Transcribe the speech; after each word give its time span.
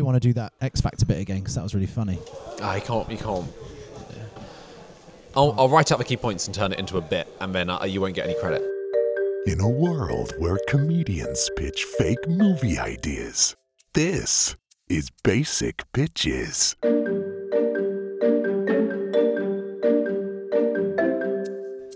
We 0.00 0.04
want 0.04 0.14
to 0.14 0.28
do 0.28 0.32
that 0.32 0.54
X 0.62 0.80
Factor 0.80 1.04
bit 1.04 1.18
again 1.18 1.40
because 1.40 1.56
that 1.56 1.62
was 1.62 1.74
really 1.74 1.86
funny. 1.86 2.18
Ah, 2.62 2.74
you 2.74 2.80
can't. 2.80 3.10
You 3.10 3.18
can't. 3.18 3.46
I'll, 5.36 5.54
I'll 5.58 5.68
write 5.68 5.92
out 5.92 5.98
the 5.98 6.06
key 6.06 6.16
points 6.16 6.46
and 6.46 6.54
turn 6.54 6.72
it 6.72 6.78
into 6.78 6.96
a 6.96 7.02
bit, 7.02 7.28
and 7.38 7.54
then 7.54 7.68
uh, 7.68 7.84
you 7.84 8.00
won't 8.00 8.14
get 8.14 8.24
any 8.24 8.34
credit. 8.40 8.62
In 9.44 9.60
a 9.60 9.68
world 9.68 10.32
where 10.38 10.56
comedians 10.68 11.50
pitch 11.54 11.84
fake 11.84 12.26
movie 12.26 12.78
ideas, 12.78 13.56
this 13.92 14.56
is 14.88 15.10
Basic 15.22 15.84
Pitches. 15.92 16.76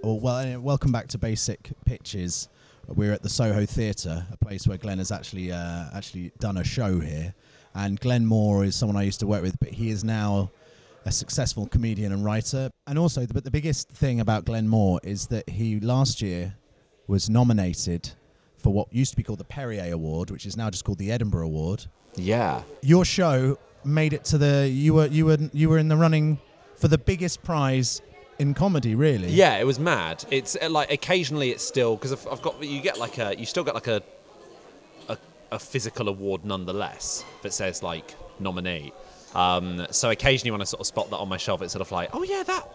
Or 0.02 0.20
well, 0.20 0.36
anyway, 0.40 0.56
welcome 0.56 0.92
back 0.92 1.08
to 1.08 1.16
Basic 1.16 1.72
Pitches. 1.86 2.50
We're 2.86 3.14
at 3.14 3.22
the 3.22 3.30
Soho 3.30 3.64
Theatre, 3.64 4.26
a 4.30 4.36
place 4.36 4.68
where 4.68 4.76
Glenn 4.76 4.98
has 4.98 5.10
actually 5.10 5.52
uh, 5.52 5.86
actually 5.94 6.32
done 6.38 6.58
a 6.58 6.64
show 6.64 7.00
here. 7.00 7.34
And 7.74 7.98
Glenn 7.98 8.26
Moore 8.26 8.64
is 8.64 8.76
someone 8.76 8.96
I 8.96 9.02
used 9.02 9.20
to 9.20 9.26
work 9.26 9.42
with, 9.42 9.58
but 9.58 9.70
he 9.70 9.90
is 9.90 10.04
now 10.04 10.50
a 11.04 11.12
successful 11.12 11.66
comedian 11.66 12.12
and 12.12 12.24
writer. 12.24 12.70
And 12.86 12.98
also, 12.98 13.26
but 13.26 13.44
the 13.44 13.50
biggest 13.50 13.88
thing 13.88 14.20
about 14.20 14.44
Glenn 14.44 14.68
Moore 14.68 15.00
is 15.02 15.26
that 15.28 15.48
he 15.48 15.80
last 15.80 16.22
year 16.22 16.54
was 17.06 17.28
nominated 17.28 18.10
for 18.56 18.72
what 18.72 18.92
used 18.92 19.10
to 19.10 19.16
be 19.16 19.22
called 19.22 19.40
the 19.40 19.44
Perrier 19.44 19.92
Award, 19.92 20.30
which 20.30 20.46
is 20.46 20.56
now 20.56 20.70
just 20.70 20.84
called 20.84 20.98
the 20.98 21.12
Edinburgh 21.12 21.46
Award. 21.46 21.86
Yeah. 22.16 22.62
Your 22.82 23.04
show 23.04 23.58
made 23.84 24.12
it 24.14 24.24
to 24.24 24.38
the 24.38 24.66
you 24.68 24.94
were 24.94 25.06
you 25.06 25.26
were 25.26 25.36
you 25.52 25.68
were 25.68 25.76
in 25.76 25.88
the 25.88 25.96
running 25.96 26.38
for 26.76 26.88
the 26.88 26.96
biggest 26.96 27.42
prize 27.42 28.00
in 28.38 28.54
comedy, 28.54 28.94
really. 28.94 29.28
Yeah, 29.28 29.58
it 29.58 29.66
was 29.66 29.78
mad. 29.78 30.24
It's 30.30 30.56
uh, 30.60 30.68
like 30.70 30.90
occasionally 30.90 31.50
it's 31.50 31.62
still 31.62 31.96
because 31.96 32.12
I've, 32.12 32.26
I've 32.32 32.42
got 32.42 32.62
you 32.62 32.80
get 32.80 32.98
like 32.98 33.18
a 33.18 33.38
you 33.38 33.46
still 33.46 33.64
get 33.64 33.74
like 33.74 33.86
a, 33.86 34.02
a 35.50 35.58
physical 35.58 36.08
award 36.08 36.44
nonetheless 36.44 37.24
that 37.42 37.52
says 37.52 37.82
like 37.82 38.14
nominee. 38.38 38.92
Um, 39.34 39.86
so 39.90 40.10
occasionally 40.10 40.52
when 40.52 40.60
I 40.60 40.64
sort 40.64 40.80
of 40.80 40.86
spot 40.86 41.10
that 41.10 41.16
on 41.16 41.28
my 41.28 41.36
shelf, 41.36 41.60
it's 41.62 41.72
sort 41.72 41.80
of 41.80 41.90
like, 41.90 42.10
oh 42.12 42.22
yeah, 42.22 42.42
that 42.44 42.68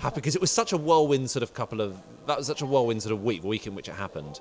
happened 0.00 0.22
because 0.22 0.34
it 0.34 0.40
was 0.40 0.50
such 0.50 0.72
a 0.72 0.76
whirlwind 0.76 1.30
sort 1.30 1.42
of 1.42 1.54
couple 1.54 1.80
of 1.80 2.00
that 2.26 2.38
was 2.38 2.46
such 2.46 2.62
a 2.62 2.66
whirlwind 2.66 3.02
sort 3.02 3.12
of 3.12 3.22
week, 3.22 3.44
week 3.44 3.66
in 3.66 3.74
which 3.74 3.88
it 3.88 3.94
happened 3.94 4.40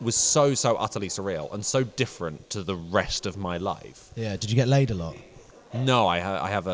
was 0.00 0.14
so 0.16 0.54
so 0.54 0.76
utterly 0.76 1.08
surreal 1.08 1.52
and 1.54 1.64
so 1.64 1.82
different 1.82 2.50
to 2.50 2.62
the 2.62 2.74
rest 2.74 3.24
of 3.26 3.36
my 3.36 3.56
life. 3.56 4.10
Yeah. 4.14 4.36
Did 4.36 4.50
you 4.50 4.56
get 4.56 4.68
laid 4.68 4.90
a 4.90 4.94
lot? 4.94 5.16
No, 5.84 6.06
I, 6.06 6.20
ha- 6.20 6.40
I 6.42 6.48
have 6.48 6.66
a, 6.66 6.70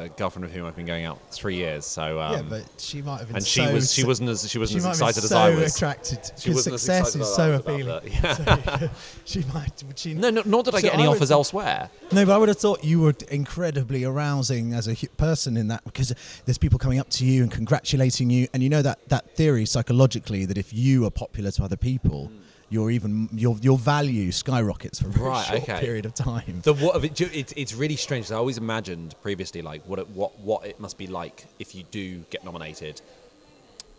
a, 0.00 0.02
a 0.04 0.08
girlfriend 0.10 0.44
with 0.46 0.54
whom 0.54 0.66
I've 0.66 0.76
been 0.76 0.86
going 0.86 1.04
out 1.04 1.18
three 1.32 1.56
years. 1.56 1.84
So 1.84 2.20
um, 2.20 2.32
yeah, 2.32 2.42
but 2.42 2.64
she 2.78 3.02
might 3.02 3.18
have 3.18 3.28
been. 3.28 3.36
and 3.36 3.46
she 3.46 3.60
so 3.64 3.72
was 3.72 3.92
she 3.92 4.04
wasn't 4.04 4.30
as 4.30 4.48
she 4.50 4.58
wasn't 4.58 4.78
as 4.84 5.00
might 5.00 5.14
have 5.14 5.14
been 5.16 5.24
excited 5.24 5.24
as 5.24 5.32
I 5.32 5.50
was. 5.54 5.76
attracted. 5.76 6.30
She 6.38 6.48
Because 6.50 6.64
success 6.64 7.14
excited 7.14 7.20
is 7.22 7.34
so 7.34 7.42
I 7.42 7.50
was 7.50 7.60
about 7.60 7.74
appealing. 8.04 8.22
that, 8.22 8.80
So, 8.90 8.90
she 9.24 9.44
might. 9.52 9.84
She, 9.96 10.14
No, 10.14 10.30
no, 10.30 10.42
nor 10.44 10.62
did 10.62 10.74
I 10.74 10.78
So 10.78 10.82
get 10.88 10.94
any 10.94 11.04
I 11.04 11.08
would 11.08 11.16
offers 11.16 11.30
elsewhere. 11.30 11.90
No, 12.12 12.24
but 12.26 12.34
I 12.34 12.38
would 12.38 12.48
have 12.48 12.58
thought 12.58 12.84
you 12.84 13.00
were 13.00 13.14
incredibly 13.30 14.04
arousing 14.04 14.72
as 14.74 14.88
a 14.88 14.94
person 15.16 15.56
in 15.56 15.68
that 15.68 15.84
because 15.84 16.12
there's 16.44 16.58
people 16.58 16.78
coming 16.78 16.98
up 16.98 17.08
to 17.10 17.24
you 17.24 17.42
and 17.42 17.50
congratulating 17.52 18.30
you, 18.30 18.48
and 18.54 18.62
you 18.62 18.68
know 18.68 18.82
that 18.82 19.08
that 19.08 19.34
theory 19.36 19.66
psychologically 19.66 20.44
that 20.46 20.58
if 20.58 20.72
you 20.72 21.04
are 21.04 21.10
popular 21.10 21.50
to 21.52 21.64
other 21.64 21.76
people, 21.76 22.30
your 22.70 22.90
even 22.90 23.28
your 23.32 23.56
your 23.60 23.78
value 23.78 24.30
skyrockets 24.32 25.00
for 25.00 25.08
a 25.08 25.10
very 25.10 25.26
Right, 25.28 25.46
short 25.46 25.62
okay. 25.62 25.80
period 25.80 26.06
of 26.06 26.14
time. 26.14 26.60
The 26.62 26.74
what 26.74 26.94
of 26.96 27.04
it, 27.04 27.20
it's 27.20 27.52
it's 27.56 27.74
really 27.74 27.96
strange. 27.96 28.30
I 28.30 28.36
always 28.36 28.58
imagined 28.58 29.14
previously 29.22 29.62
like 29.62 29.82
what 29.86 29.98
it, 29.98 30.08
what 30.10 30.38
what 30.40 30.66
it 30.66 30.78
must 30.78 30.98
be 30.98 31.06
like 31.06 31.46
if 31.58 31.74
you 31.74 31.84
do 31.90 32.18
get 32.30 32.44
nominated. 32.44 33.00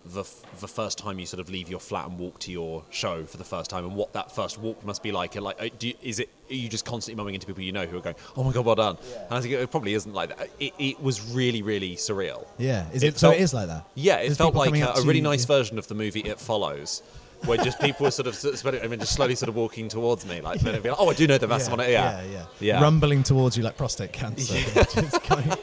The, 0.05 0.21
f- 0.21 0.43
the 0.61 0.67
first 0.67 0.97
time 0.97 1.19
you 1.19 1.25
sort 1.25 1.41
of 1.41 1.49
leave 1.49 1.69
your 1.69 1.81
flat 1.81 2.07
and 2.07 2.17
walk 2.17 2.39
to 2.39 2.51
your 2.53 2.83
show 2.89 3.25
for 3.25 3.35
the 3.35 3.43
first 3.43 3.69
time, 3.69 3.83
and 3.85 3.95
what 3.95 4.13
that 4.13 4.31
first 4.33 4.57
walk 4.57 4.83
must 4.85 5.03
be 5.03 5.11
like, 5.11 5.35
and 5.35 5.43
like, 5.43 5.61
uh, 5.61 5.67
do 5.77 5.91
is 6.01 6.19
it 6.19 6.29
are 6.49 6.53
you 6.53 6.69
just 6.69 6.85
constantly 6.85 7.17
mumbling 7.17 7.35
into 7.35 7.45
people 7.45 7.61
you 7.61 7.73
know 7.73 7.85
who 7.85 7.97
are 7.97 8.01
going, 8.01 8.15
"Oh 8.37 8.43
my 8.45 8.53
god, 8.53 8.65
well 8.65 8.75
done"? 8.75 8.97
And 9.25 9.33
I 9.37 9.41
think 9.41 9.53
it 9.53 9.69
probably 9.69 9.93
isn't 9.95 10.13
like 10.13 10.29
that. 10.35 10.49
It, 10.57 10.73
it 10.79 11.03
was 11.03 11.29
really, 11.33 11.61
really 11.61 11.95
surreal. 11.97 12.47
Yeah, 12.57 12.89
is 12.93 13.03
It 13.03 13.07
it, 13.15 13.19
so 13.19 13.31
it 13.31 13.41
is 13.41 13.53
like 13.53 13.67
that. 13.67 13.85
Yeah, 13.93 14.15
it 14.19 14.27
There's 14.27 14.37
felt 14.37 14.55
like 14.55 14.73
a, 14.73 14.85
a 14.95 15.01
really 15.03 15.21
nice 15.21 15.41
yeah. 15.47 15.57
version 15.57 15.77
of 15.77 15.87
the 15.89 15.95
movie 15.95 16.21
It 16.21 16.39
Follows, 16.39 17.03
where 17.45 17.57
just 17.57 17.79
people 17.79 18.03
were 18.05 18.11
sort 18.11 18.27
of 18.27 18.65
I 18.83 18.87
mean, 18.87 18.99
just 18.99 19.13
slowly 19.13 19.35
sort 19.35 19.49
of 19.49 19.55
walking 19.55 19.87
towards 19.87 20.25
me, 20.25 20.41
like, 20.41 20.63
be 20.63 20.71
like, 20.71 20.85
oh, 20.99 21.09
I 21.09 21.13
do 21.13 21.27
know 21.27 21.37
that 21.37 21.47
that's 21.47 21.67
yeah, 21.67 21.75
one. 21.75 21.79
Yeah, 21.79 21.87
yeah, 21.89 22.23
yeah, 22.31 22.45
Yeah. 22.59 22.81
rumbling 22.81 23.23
towards 23.23 23.57
you 23.57 23.63
like 23.63 23.77
prostate 23.77 24.11
cancer. 24.13 24.53
which 24.55 24.97
is 24.97 25.11
kind 25.19 25.51
of- 25.51 25.59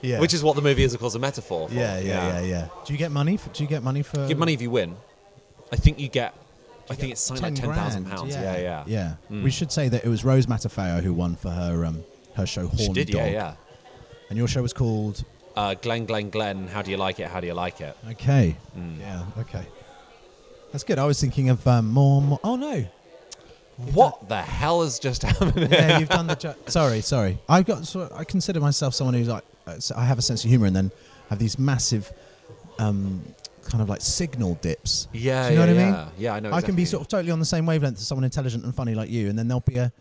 yeah, 0.00 0.20
Which 0.20 0.32
is 0.32 0.42
what 0.44 0.54
the 0.54 0.62
movie 0.62 0.84
is, 0.84 0.94
of 0.94 1.00
course, 1.00 1.14
a 1.16 1.18
metaphor 1.18 1.68
for. 1.68 1.74
yeah, 1.74 1.98
yeah, 1.98 2.38
yeah, 2.38 2.40
yeah. 2.40 2.68
Do 2.84 2.92
you 2.92 2.98
get 2.98 3.10
money? 3.10 3.36
For, 3.36 3.48
do 3.50 3.62
you 3.64 3.68
get 3.68 3.82
money 3.82 4.02
for? 4.02 4.26
Give 4.28 4.38
money 4.38 4.54
if 4.54 4.62
you 4.62 4.70
win. 4.70 4.94
I 5.72 5.76
think 5.76 5.98
you 5.98 6.08
get. 6.08 6.34
I 6.88 6.94
think 6.94 7.12
it's 7.12 7.20
something 7.20 7.44
like 7.44 7.54
ten 7.56 7.74
thousand 7.74 8.04
pounds. 8.06 8.32
Yeah, 8.32 8.56
yeah. 8.58 8.84
Yeah. 8.86 9.14
Mm. 9.30 9.42
We 9.42 9.50
should 9.50 9.70
say 9.72 9.88
that 9.88 10.04
it 10.04 10.08
was 10.08 10.24
Rose 10.24 10.46
Matafeo 10.46 11.02
who 11.02 11.12
won 11.12 11.34
for 11.36 11.50
her 11.50 11.84
um, 11.84 12.04
her 12.34 12.46
show 12.46 12.66
Horn 12.68 12.78
She 12.78 12.88
did, 12.92 13.08
Dog. 13.08 13.26
yeah, 13.26 13.30
yeah. 13.30 13.54
And 14.30 14.38
your 14.38 14.46
show 14.48 14.62
was 14.62 14.72
called 14.72 15.24
Uh, 15.56 15.74
Glenn, 15.74 16.06
Glenn, 16.06 16.30
Glenn. 16.30 16.68
How 16.68 16.80
do 16.82 16.90
you 16.92 16.96
like 16.96 17.18
it? 17.18 17.26
How 17.26 17.40
do 17.40 17.46
you 17.48 17.54
like 17.54 17.80
it? 17.80 17.96
Okay. 18.12 18.56
Mm. 18.78 19.00
Yeah. 19.00 19.24
Okay. 19.40 19.66
That's 20.72 20.84
good. 20.84 20.98
I 20.98 21.04
was 21.06 21.20
thinking 21.20 21.48
of 21.50 21.66
um, 21.66 21.88
more, 21.90 22.20
more. 22.22 22.40
Oh 22.44 22.56
no. 22.56 22.84
What 23.92 24.28
the 24.28 24.42
hell 24.42 24.82
has 24.82 24.98
just 24.98 25.22
happened? 25.28 25.70
yeah, 25.70 25.98
you've 25.98 26.08
done 26.08 26.26
the. 26.26 26.34
Ju- 26.34 26.54
sorry, 26.66 27.00
sorry. 27.00 27.38
I've 27.48 27.64
got. 27.66 27.86
So 27.86 28.10
I 28.14 28.24
consider 28.24 28.60
myself 28.60 28.94
someone 28.94 29.14
who's 29.14 29.28
like. 29.28 29.44
uh, 29.66 29.76
I 29.96 30.04
have 30.04 30.18
a 30.18 30.22
sense 30.22 30.44
of 30.44 30.50
humor, 30.50 30.66
and 30.66 30.74
then 30.76 30.90
have 31.30 31.38
these 31.38 31.58
massive, 31.58 32.10
um, 32.78 33.22
kind 33.64 33.80
of 33.82 33.88
like 33.88 34.00
signal 34.00 34.54
dips. 34.62 35.08
Yeah, 35.12 35.48
Do 35.48 35.54
you 35.54 35.60
know 35.60 35.64
yeah, 35.66 35.72
what 35.74 35.80
I 35.80 35.84
mean? 35.84 35.92
yeah. 35.94 36.08
Yeah, 36.18 36.34
I 36.34 36.40
know 36.40 36.52
I 36.52 36.60
can 36.60 36.74
be 36.74 36.84
sort 36.84 37.02
of 37.02 37.08
totally 37.08 37.30
on 37.30 37.38
the 37.38 37.44
same 37.46 37.66
wavelength 37.66 37.98
as 37.98 38.06
someone 38.06 38.24
intelligent 38.24 38.64
and 38.64 38.74
funny 38.74 38.94
like 38.94 39.10
you, 39.10 39.28
and 39.28 39.38
then 39.38 39.46
there'll 39.48 39.60
be 39.60 39.76
a. 39.76 39.92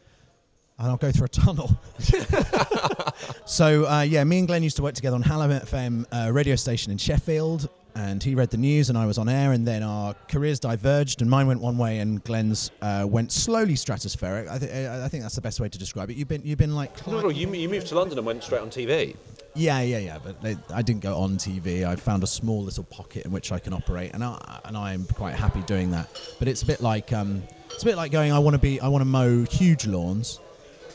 And 0.80 0.88
I'll 0.90 0.98
go 0.98 1.12
through 1.12 1.26
a 1.26 1.30
tunnel. 1.30 1.72
so 3.46 3.86
uh, 3.88 4.02
yeah, 4.02 4.24
me 4.24 4.40
and 4.40 4.48
Glenn 4.48 4.64
used 4.64 4.76
to 4.78 4.84
work 4.84 4.94
together 4.96 5.16
on 5.16 5.22
Hallam 5.24 5.50
FM 5.52 6.06
uh, 6.12 6.32
radio 6.32 6.56
station 6.56 6.92
in 6.92 6.98
Sheffield, 7.00 7.68
and 7.98 8.22
he 8.22 8.36
read 8.36 8.52
the 8.52 8.58
news, 8.58 8.90
and 8.90 8.98
I 8.98 9.06
was 9.08 9.18
on 9.18 9.28
air, 9.28 9.52
and 9.54 9.66
then 9.68 9.82
our 9.82 10.14
careers 10.30 10.60
diverged, 10.60 11.22
and 11.22 11.30
mine 11.30 11.48
went 11.48 11.60
one 11.62 11.78
way, 11.78 11.98
and 12.00 12.24
Glenn's 12.24 12.70
uh, 12.82 13.06
went 13.10 13.32
slowly 13.32 13.74
stratospheric. 13.74 14.48
I, 14.50 14.60
th- 14.60 14.72
I 14.88 15.08
think 15.08 15.24
that's 15.24 15.36
the 15.36 15.42
best 15.42 15.60
way 15.60 15.68
to 15.68 15.78
describe 15.78 16.10
it. 16.12 16.16
You've 16.18 16.28
been 16.28 16.42
you've 16.46 16.60
been 16.60 16.76
like 16.76 17.06
No, 17.08 17.22
no, 17.22 17.30
you, 17.30 17.52
you 17.54 17.68
moved 17.68 17.88
to 17.88 17.96
London 17.96 18.18
and 18.20 18.28
went 18.28 18.44
straight 18.44 18.62
on 18.62 18.70
TV. 18.70 19.16
yeah, 19.56 19.82
yeah, 19.82 19.98
yeah. 19.98 20.20
But 20.24 20.42
they, 20.42 20.56
I 20.74 20.82
didn't 20.84 21.02
go 21.02 21.18
on 21.18 21.38
TV. 21.38 21.86
I 21.88 21.96
found 21.96 22.24
a 22.24 22.28
small 22.28 22.62
little 22.62 22.84
pocket 22.84 23.26
in 23.26 23.32
which 23.32 23.52
I 23.52 23.60
can 23.60 23.74
operate, 23.74 24.12
and 24.14 24.24
I 24.24 24.60
and 24.66 24.78
I 24.78 24.94
am 24.94 25.06
quite 25.06 25.34
happy 25.36 25.62
doing 25.64 25.90
that. 25.92 26.08
But 26.40 26.48
it's 26.48 26.62
a 26.62 26.66
bit 26.68 26.82
like 26.82 27.12
um, 27.14 27.42
it's 27.72 27.82
a 27.84 27.86
bit 27.86 27.98
like 27.98 28.12
going. 28.12 28.32
I 28.32 28.40
want 28.40 28.54
to 28.54 28.60
be. 28.62 28.80
I 28.80 28.88
want 28.90 29.02
to 29.02 29.06
mow 29.06 29.44
huge 29.46 29.88
lawns, 29.88 30.40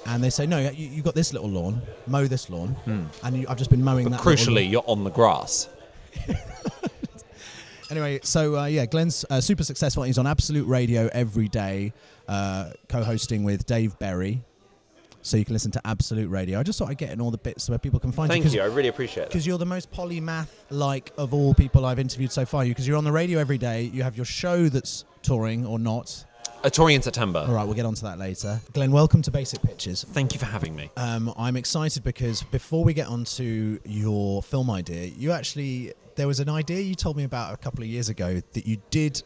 and 0.06 0.22
they 0.22 0.30
say 0.30 0.46
no. 0.46 0.58
You, 0.60 0.86
you 0.88 1.02
got 1.02 1.16
this 1.16 1.32
little 1.32 1.50
lawn. 1.50 1.82
Mow 2.06 2.26
this 2.26 2.48
lawn, 2.48 2.76
and 3.24 3.36
you, 3.36 3.46
I've 3.48 3.58
just 3.58 3.70
been 3.70 3.82
mowing 3.82 4.04
But 4.04 4.12
that. 4.12 4.20
crucially, 4.20 4.62
lawn. 4.62 4.70
you're 4.70 4.84
on 4.86 5.02
the 5.04 5.10
grass. 5.10 5.68
Anyway, 7.92 8.20
so 8.22 8.58
uh, 8.58 8.64
yeah, 8.64 8.86
Glenn's 8.86 9.22
uh, 9.28 9.38
super 9.38 9.62
successful. 9.62 10.02
He's 10.04 10.16
on 10.16 10.26
Absolute 10.26 10.66
Radio 10.66 11.10
every 11.12 11.46
day, 11.46 11.92
uh, 12.26 12.70
co-hosting 12.88 13.44
with 13.44 13.66
Dave 13.66 13.98
Berry. 13.98 14.42
So 15.20 15.36
you 15.36 15.44
can 15.44 15.52
listen 15.52 15.70
to 15.72 15.80
Absolute 15.86 16.30
Radio. 16.30 16.58
I 16.58 16.62
just 16.62 16.78
thought 16.78 16.88
I'd 16.88 16.96
get 16.96 17.10
in 17.10 17.20
all 17.20 17.30
the 17.30 17.36
bits 17.36 17.68
where 17.68 17.78
people 17.78 18.00
can 18.00 18.10
find 18.10 18.32
you. 18.32 18.42
Thank 18.42 18.54
you. 18.54 18.62
I 18.62 18.64
really 18.64 18.88
appreciate 18.88 19.24
it. 19.24 19.28
Because 19.28 19.46
you're 19.46 19.58
the 19.58 19.66
most 19.66 19.92
polymath 19.92 20.48
like 20.70 21.12
of 21.18 21.34
all 21.34 21.52
people 21.52 21.84
I've 21.84 21.98
interviewed 21.98 22.32
so 22.32 22.46
far. 22.46 22.64
You 22.64 22.70
because 22.70 22.88
you're 22.88 22.96
on 22.96 23.04
the 23.04 23.12
radio 23.12 23.38
every 23.38 23.58
day. 23.58 23.82
You 23.82 24.04
have 24.04 24.16
your 24.16 24.24
show 24.24 24.70
that's 24.70 25.04
touring 25.20 25.66
or 25.66 25.78
not. 25.78 26.24
A 26.64 26.70
touring 26.70 26.96
in 26.96 27.02
September. 27.02 27.44
All 27.46 27.54
right, 27.54 27.64
we'll 27.64 27.74
get 27.74 27.84
onto 27.84 28.06
that 28.06 28.18
later. 28.18 28.58
Glenn, 28.72 28.90
welcome 28.90 29.20
to 29.20 29.30
Basic 29.30 29.60
Pitches. 29.60 30.04
Thank 30.04 30.32
you 30.32 30.40
for 30.40 30.46
having 30.46 30.74
me. 30.74 30.90
Um, 30.96 31.34
I'm 31.36 31.56
excited 31.56 32.04
because 32.04 32.42
before 32.44 32.84
we 32.84 32.94
get 32.94 33.08
onto 33.08 33.80
your 33.84 34.42
film 34.42 34.70
idea, 34.70 35.06
you 35.06 35.32
actually 35.32 35.92
there 36.16 36.26
was 36.26 36.40
an 36.40 36.48
idea 36.48 36.80
you 36.80 36.94
told 36.94 37.16
me 37.16 37.24
about 37.24 37.54
a 37.54 37.56
couple 37.56 37.82
of 37.82 37.88
years 37.88 38.08
ago 38.08 38.40
that 38.52 38.66
you 38.66 38.78
did. 38.90 39.22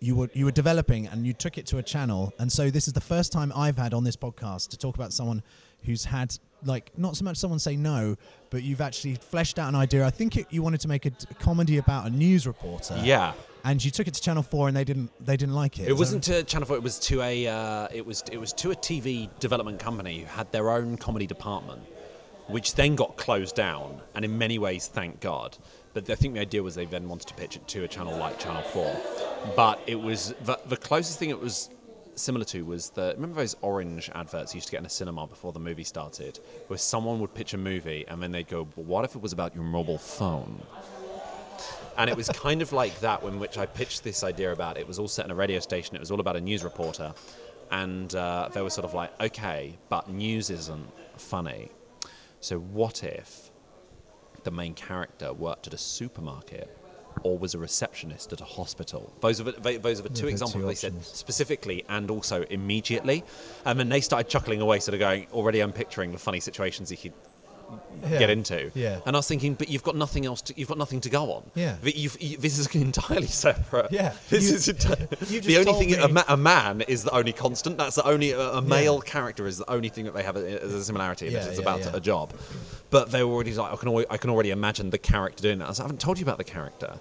You 0.00 0.14
were 0.14 0.30
you 0.32 0.44
were 0.44 0.52
developing 0.52 1.08
and 1.08 1.26
you 1.26 1.32
took 1.32 1.58
it 1.58 1.66
to 1.66 1.78
a 1.78 1.82
channel, 1.82 2.32
and 2.38 2.50
so 2.52 2.70
this 2.70 2.86
is 2.86 2.94
the 2.94 3.00
first 3.00 3.32
time 3.32 3.52
I've 3.56 3.76
had 3.76 3.94
on 3.94 4.04
this 4.04 4.16
podcast 4.16 4.68
to 4.68 4.78
talk 4.78 4.94
about 4.94 5.12
someone 5.12 5.42
who's 5.84 6.04
had 6.04 6.36
like 6.64 6.90
not 6.96 7.16
so 7.16 7.24
much 7.24 7.36
someone 7.36 7.58
say 7.58 7.76
no, 7.76 8.14
but 8.50 8.62
you've 8.62 8.80
actually 8.80 9.16
fleshed 9.16 9.58
out 9.58 9.68
an 9.68 9.74
idea. 9.74 10.06
I 10.06 10.10
think 10.10 10.36
it, 10.36 10.46
you 10.50 10.62
wanted 10.62 10.80
to 10.82 10.88
make 10.88 11.04
a 11.06 11.10
comedy 11.40 11.78
about 11.78 12.06
a 12.06 12.10
news 12.10 12.46
reporter. 12.46 13.00
Yeah. 13.02 13.32
and 13.64 13.84
you 13.84 13.90
took 13.90 14.06
it 14.06 14.14
to 14.14 14.22
Channel 14.22 14.44
Four, 14.44 14.68
and 14.68 14.76
they 14.76 14.84
didn't 14.84 15.10
they 15.24 15.36
didn't 15.36 15.54
like 15.56 15.80
it. 15.80 15.88
It 15.88 15.96
wasn't 15.96 16.22
to 16.24 16.44
Channel 16.44 16.68
Four. 16.68 16.76
It 16.76 16.82
was 16.84 17.00
to 17.00 17.20
a. 17.22 17.48
Uh, 17.48 17.88
it 17.92 18.06
was. 18.06 18.22
It 18.30 18.38
was 18.38 18.52
to 18.52 18.70
a 18.70 18.76
TV 18.76 19.28
development 19.40 19.80
company 19.80 20.20
who 20.20 20.26
had 20.26 20.52
their 20.52 20.70
own 20.70 20.96
comedy 20.96 21.26
department, 21.26 21.82
which 22.48 22.74
then 22.74 22.96
got 22.96 23.16
closed 23.16 23.54
down. 23.54 24.00
And 24.14 24.24
in 24.24 24.36
many 24.36 24.58
ways, 24.58 24.88
thank 24.88 25.20
God. 25.20 25.56
But 25.94 26.10
I 26.10 26.14
think 26.14 26.34
the 26.34 26.40
idea 26.40 26.62
was 26.62 26.74
they 26.74 26.84
then 26.84 27.08
wanted 27.08 27.28
to 27.28 27.34
pitch 27.34 27.56
it 27.56 27.66
to 27.68 27.84
a 27.84 27.88
channel 27.88 28.16
like 28.18 28.38
Channel 28.38 28.62
Four. 28.62 28.94
But 29.56 29.80
it 29.86 30.00
was 30.00 30.34
the, 30.44 30.58
the 30.66 30.76
closest 30.76 31.18
thing 31.18 31.30
it 31.30 31.40
was 31.40 31.70
similar 32.14 32.44
to 32.44 32.64
was 32.64 32.90
the 32.90 33.12
remember 33.14 33.36
those 33.36 33.56
orange 33.62 34.10
adverts 34.14 34.52
you 34.52 34.58
used 34.58 34.66
to 34.66 34.72
get 34.72 34.80
in 34.80 34.86
a 34.86 34.90
cinema 34.90 35.26
before 35.26 35.52
the 35.52 35.60
movie 35.60 35.84
started, 35.84 36.40
where 36.66 36.78
someone 36.78 37.20
would 37.20 37.32
pitch 37.34 37.54
a 37.54 37.58
movie 37.58 38.04
and 38.08 38.22
then 38.22 38.32
they'd 38.32 38.48
go, 38.48 38.66
"Well, 38.76 38.86
what 38.86 39.04
if 39.04 39.14
it 39.14 39.22
was 39.22 39.32
about 39.32 39.54
your 39.54 39.64
mobile 39.64 39.98
phone?" 39.98 40.60
And 41.96 42.08
it 42.08 42.16
was 42.16 42.28
kind 42.28 42.62
of 42.62 42.72
like 42.72 42.98
that 43.00 43.22
when 43.22 43.40
which 43.40 43.58
I 43.58 43.66
pitched 43.66 44.04
this 44.04 44.22
idea 44.22 44.52
about 44.52 44.78
it 44.78 44.86
was 44.86 44.98
all 44.98 45.08
set 45.08 45.24
in 45.24 45.30
a 45.32 45.34
radio 45.34 45.58
station. 45.58 45.96
It 45.96 46.00
was 46.00 46.10
all 46.10 46.20
about 46.20 46.36
a 46.36 46.40
news 46.40 46.62
reporter, 46.62 47.12
and 47.70 48.14
uh, 48.14 48.50
they 48.52 48.62
were 48.62 48.70
sort 48.70 48.84
of 48.84 48.94
like, 48.94 49.20
okay, 49.20 49.76
but 49.88 50.08
news 50.08 50.50
isn't 50.50 50.86
funny. 51.16 51.70
So 52.40 52.58
what 52.58 53.02
if 53.04 53.50
the 54.44 54.50
main 54.50 54.74
character 54.74 55.32
worked 55.32 55.66
at 55.66 55.74
a 55.74 55.78
supermarket 55.78 56.74
or 57.24 57.36
was 57.36 57.54
a 57.54 57.58
receptionist 57.58 58.32
at 58.32 58.40
a 58.40 58.44
hospital? 58.44 59.12
Those 59.20 59.40
are 59.40 59.44
the- 59.44 59.78
those 59.78 59.98
are 59.98 60.04
the 60.04 60.08
two 60.08 60.22
the 60.26 60.28
examples 60.28 60.54
two 60.62 60.66
they 60.66 60.74
said 60.74 61.04
specifically 61.04 61.84
and 61.88 62.10
also 62.10 62.42
immediately. 62.44 63.24
Um, 63.64 63.72
and 63.72 63.80
then 63.80 63.88
they 63.88 64.00
started 64.00 64.30
chuckling 64.30 64.60
away, 64.60 64.78
sort 64.80 64.94
of 64.94 65.00
going, 65.00 65.26
already 65.32 65.60
I'm 65.60 65.72
picturing 65.72 66.12
the 66.12 66.18
funny 66.18 66.40
situations 66.40 66.90
he 66.90 66.96
could 66.96 67.12
Yeah. 68.02 68.18
get 68.18 68.30
into. 68.30 68.70
Yeah. 68.74 69.00
And 69.06 69.16
I 69.16 69.18
was 69.18 69.26
thinking, 69.28 69.54
but 69.54 69.68
you've 69.68 69.82
got 69.82 69.96
nothing 69.96 70.24
else. 70.24 70.40
To, 70.42 70.54
you've 70.56 70.68
got 70.68 70.78
nothing 70.78 71.00
to 71.02 71.10
go 71.10 71.32
on. 71.32 71.50
Yeah. 71.54 71.76
But 71.82 71.96
You've, 71.96 72.20
you, 72.20 72.36
this 72.36 72.58
is 72.58 72.66
entirely 72.74 73.26
separate. 73.26 73.90
Yeah. 73.90 74.12
This 74.28 74.48
You- 74.50 74.56
is 74.56 74.68
enti- 74.68 75.08
the 75.44 75.58
only 75.58 75.72
thing. 75.74 75.94
A, 75.94 76.08
ma- 76.08 76.24
a 76.28 76.36
man 76.36 76.82
is 76.82 77.04
the 77.04 77.10
only 77.14 77.32
constant. 77.32 77.76
That's 77.78 77.96
the 77.96 78.06
only. 78.06 78.32
A, 78.32 78.40
a 78.54 78.62
male 78.62 79.00
character 79.00 79.46
is 79.46 79.58
the 79.58 79.70
only 79.70 79.88
thing 79.88 80.04
that 80.04 80.14
they 80.14 80.22
have 80.22 80.36
as 80.36 80.72
a 80.74 80.84
similarity. 80.84 81.26
Yeah, 81.28 81.44
it's 81.44 81.56
yeah, 81.56 81.62
about 81.62 81.80
yeah. 81.80 81.90
a 81.96 82.00
job. 82.00 82.32
But 82.90 83.10
they 83.10 83.22
were 83.24 83.32
already 83.32 83.52
like, 83.54 83.72
I 83.72 83.76
can, 83.76 83.88
already, 83.88 84.06
I 84.10 84.16
can 84.16 84.30
already 84.30 84.50
imagine 84.50 84.90
the 84.90 84.98
character 84.98 85.42
doing 85.42 85.58
that. 85.58 85.66
I, 85.66 85.68
was 85.68 85.78
like, 85.78 85.84
I 85.84 85.88
haven't 85.88 86.00
told 86.00 86.18
you 86.18 86.24
about 86.24 86.38
the 86.38 86.44
character. 86.44 86.98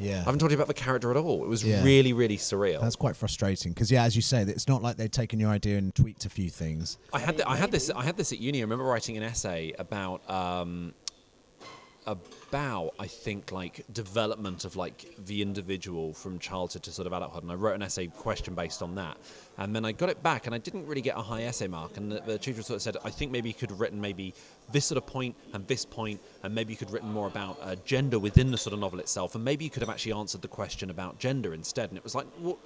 Yeah. 0.00 0.16
I 0.16 0.24
haven't 0.24 0.38
told 0.38 0.50
you 0.52 0.56
about 0.56 0.68
the 0.68 0.74
character 0.74 1.10
at 1.10 1.16
all. 1.16 1.42
It 1.44 1.48
was 1.48 1.64
Yeah. 1.64 1.82
really, 1.84 2.12
really 2.12 2.36
surreal. 2.36 2.80
That's 2.80 2.96
quite 2.96 3.16
frustrating 3.16 3.72
because, 3.72 3.90
yeah, 3.90 4.04
as 4.04 4.14
you 4.16 4.22
say, 4.22 4.42
it's 4.42 4.68
not 4.68 4.82
like 4.82 4.96
they'd 4.96 5.12
taken 5.12 5.38
your 5.40 5.50
idea 5.50 5.78
and 5.78 5.94
tweaked 5.94 6.24
a 6.24 6.30
few 6.30 6.50
things. 6.50 6.98
I 7.12 7.18
had 7.18 7.36
th- 7.36 7.48
I 7.48 7.56
had 7.56 7.70
this 7.70 7.90
I 7.90 8.04
had 8.04 8.16
this 8.16 8.32
at 8.32 8.38
uni. 8.40 8.58
I 8.58 8.62
remember 8.62 8.84
writing 8.84 9.16
an 9.16 9.22
essay 9.22 9.72
about 9.78 10.28
um, 10.30 10.94
about 12.08 12.94
I 12.98 13.06
think 13.06 13.52
like 13.52 13.84
development 13.92 14.64
of 14.64 14.76
like 14.76 15.14
the 15.26 15.42
individual 15.42 16.14
from 16.14 16.38
childhood 16.38 16.82
to 16.84 16.92
sort 16.92 17.06
of 17.06 17.12
adulthood, 17.12 17.42
and 17.42 17.52
I 17.52 17.54
wrote 17.54 17.74
an 17.74 17.82
essay 17.82 18.06
question 18.06 18.54
based 18.54 18.82
on 18.82 18.94
that. 18.94 19.16
And 19.58 19.74
then 19.74 19.84
I 19.84 19.92
got 19.92 20.08
it 20.08 20.22
back, 20.22 20.46
and 20.46 20.54
I 20.54 20.58
didn't 20.58 20.86
really 20.86 21.00
get 21.00 21.16
a 21.16 21.22
high 21.22 21.42
essay 21.42 21.66
mark. 21.66 21.96
And 21.96 22.10
the, 22.10 22.20
the 22.20 22.38
tutor 22.38 22.62
sort 22.62 22.76
of 22.76 22.82
said, 22.82 22.96
I 23.04 23.10
think 23.10 23.30
maybe 23.30 23.48
you 23.48 23.54
could 23.54 23.70
have 23.70 23.80
written 23.80 24.00
maybe 24.00 24.34
this 24.72 24.86
sort 24.86 24.96
of 24.96 25.06
point 25.06 25.34
and 25.52 25.66
this 25.66 25.84
point, 25.84 26.20
and 26.42 26.54
maybe 26.54 26.72
you 26.72 26.76
could 26.76 26.88
have 26.88 26.94
written 26.94 27.12
more 27.12 27.26
about 27.26 27.58
uh, 27.60 27.74
gender 27.84 28.18
within 28.18 28.50
the 28.50 28.58
sort 28.58 28.72
of 28.72 28.80
novel 28.80 29.00
itself, 29.00 29.34
and 29.34 29.44
maybe 29.44 29.64
you 29.64 29.70
could 29.70 29.82
have 29.82 29.90
actually 29.90 30.12
answered 30.12 30.42
the 30.42 30.48
question 30.48 30.90
about 30.90 31.18
gender 31.18 31.52
instead. 31.54 31.90
And 31.90 31.98
it 31.98 32.04
was 32.04 32.14
like, 32.14 32.26
well, 32.40 32.58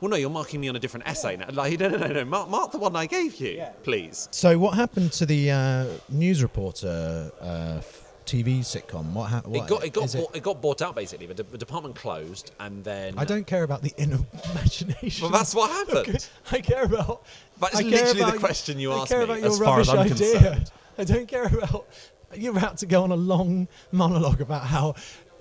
well 0.00 0.10
no, 0.10 0.16
you're 0.16 0.30
marking 0.30 0.60
me 0.60 0.68
on 0.68 0.76
a 0.76 0.78
different 0.78 1.08
essay 1.08 1.36
now. 1.36 1.46
Like, 1.52 1.80
no, 1.80 1.88
no, 1.88 1.96
no, 1.96 2.06
no, 2.08 2.24
mark, 2.24 2.48
mark 2.48 2.72
the 2.72 2.78
one 2.78 2.94
I 2.94 3.06
gave 3.06 3.36
you, 3.36 3.64
please. 3.82 4.28
So 4.30 4.58
what 4.58 4.74
happened 4.74 5.12
to 5.14 5.26
the 5.26 5.50
uh, 5.50 5.86
news 6.10 6.42
reporter 6.42 7.32
uh, 7.40 7.76
f- 7.78 8.03
TV 8.26 8.60
sitcom? 8.60 9.12
What 9.12 9.30
happened? 9.30 9.56
It 9.56 9.66
got 9.66 9.84
it 9.84 9.92
got 9.92 10.12
bought, 10.12 10.36
it 10.36 10.42
got 10.42 10.60
bought 10.62 10.82
out 10.82 10.94
basically. 10.94 11.26
The, 11.26 11.42
the 11.42 11.58
department 11.58 11.94
closed, 11.96 12.52
and 12.60 12.82
then 12.84 13.14
I 13.18 13.24
don't 13.24 13.46
care 13.46 13.62
about 13.62 13.82
the 13.82 13.92
inner 13.96 14.18
imagination. 14.52 15.22
Well, 15.22 15.30
that's 15.32 15.54
what 15.54 15.70
happened. 15.70 16.28
I 16.50 16.60
care 16.60 16.84
about. 16.84 17.24
That's 17.60 17.82
literally 17.82 18.30
the 18.32 18.38
question 18.38 18.78
you 18.78 18.92
I 18.92 18.98
asked 19.00 19.10
me, 19.12 19.22
about 19.22 19.38
your 19.40 19.48
as 19.48 19.58
far 19.58 19.80
as 19.80 19.88
I'm 19.88 19.98
idea. 20.00 20.38
concerned. 20.38 20.70
I 20.98 21.04
don't 21.04 21.26
care 21.28 21.46
about. 21.46 21.88
You're 22.34 22.56
about 22.56 22.78
to 22.78 22.86
go 22.86 23.04
on 23.04 23.10
a 23.12 23.16
long 23.16 23.68
monologue 23.92 24.40
about 24.40 24.66
how 24.66 24.94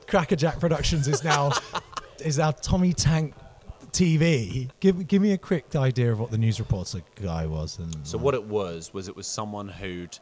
Crackerjack 0.08 0.60
Productions 0.60 1.08
is 1.08 1.24
now 1.24 1.52
is 2.20 2.38
now 2.38 2.52
Tommy 2.52 2.94
Tank 2.94 3.34
TV. 3.92 4.70
Give 4.80 5.08
give 5.08 5.22
me 5.22 5.32
a 5.32 5.38
quick 5.38 5.76
idea 5.76 6.12
of 6.12 6.20
what 6.20 6.32
the 6.32 6.38
news 6.38 6.60
reporter 6.60 7.02
guy 7.22 7.46
was. 7.46 7.80
And 7.80 7.96
So 8.06 8.18
what 8.18 8.34
it 8.34 8.44
was 8.44 8.94
was 8.94 9.08
it 9.08 9.16
was 9.16 9.28
someone 9.28 9.70
who'd 9.70 10.18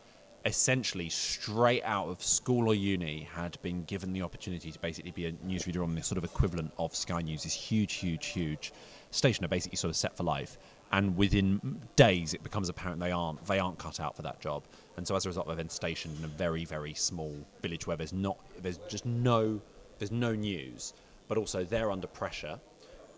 essentially 0.45 1.09
straight 1.09 1.83
out 1.83 2.07
of 2.07 2.23
school 2.23 2.67
or 2.67 2.75
uni 2.75 3.27
had 3.33 3.61
been 3.61 3.83
given 3.83 4.11
the 4.11 4.21
opportunity 4.21 4.71
to 4.71 4.79
basically 4.79 5.11
be 5.11 5.27
a 5.27 5.31
newsreader 5.33 5.83
on 5.83 5.93
the 5.93 6.01
sort 6.01 6.17
of 6.17 6.23
equivalent 6.23 6.71
of 6.77 6.95
Sky 6.95 7.21
News, 7.21 7.43
this 7.43 7.53
huge, 7.53 7.93
huge, 7.93 8.27
huge 8.27 8.73
station, 9.11 9.45
are 9.45 9.49
basically 9.49 9.75
sort 9.77 9.89
of 9.89 9.95
set 9.95 10.17
for 10.17 10.23
life. 10.23 10.57
And 10.91 11.15
within 11.15 11.79
days, 11.95 12.33
it 12.33 12.43
becomes 12.43 12.69
apparent 12.69 12.99
they 12.99 13.11
aren't 13.11 13.45
they 13.45 13.59
aren't 13.59 13.77
cut 13.77 13.99
out 13.99 14.15
for 14.15 14.23
that 14.23 14.41
job. 14.41 14.63
And 14.97 15.07
so 15.07 15.15
as 15.15 15.25
a 15.25 15.29
result, 15.29 15.47
they're 15.47 15.55
then 15.55 15.69
stationed 15.69 16.17
in 16.17 16.25
a 16.25 16.27
very, 16.27 16.65
very 16.65 16.93
small 16.93 17.33
village 17.61 17.87
where 17.87 17.95
there's 17.95 18.11
not 18.11 18.37
there's 18.61 18.79
just 18.89 19.05
no 19.05 19.61
there's 19.99 20.11
no 20.11 20.33
news, 20.33 20.93
but 21.27 21.37
also 21.37 21.63
they're 21.63 21.91
under 21.91 22.07
pressure 22.07 22.59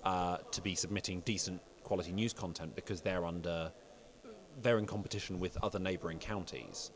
uh, 0.03 0.37
to 0.51 0.61
be 0.61 0.75
submitting 0.75 1.21
decent 1.21 1.61
quality 1.83 2.11
news 2.11 2.33
content 2.33 2.75
because 2.75 3.01
they're 3.01 3.25
under 3.25 3.71
they're 4.61 4.77
in 4.77 4.85
competition 4.85 5.39
with 5.39 5.57
other 5.63 5.79
neighbouring 5.79 6.19
counties 6.19 6.91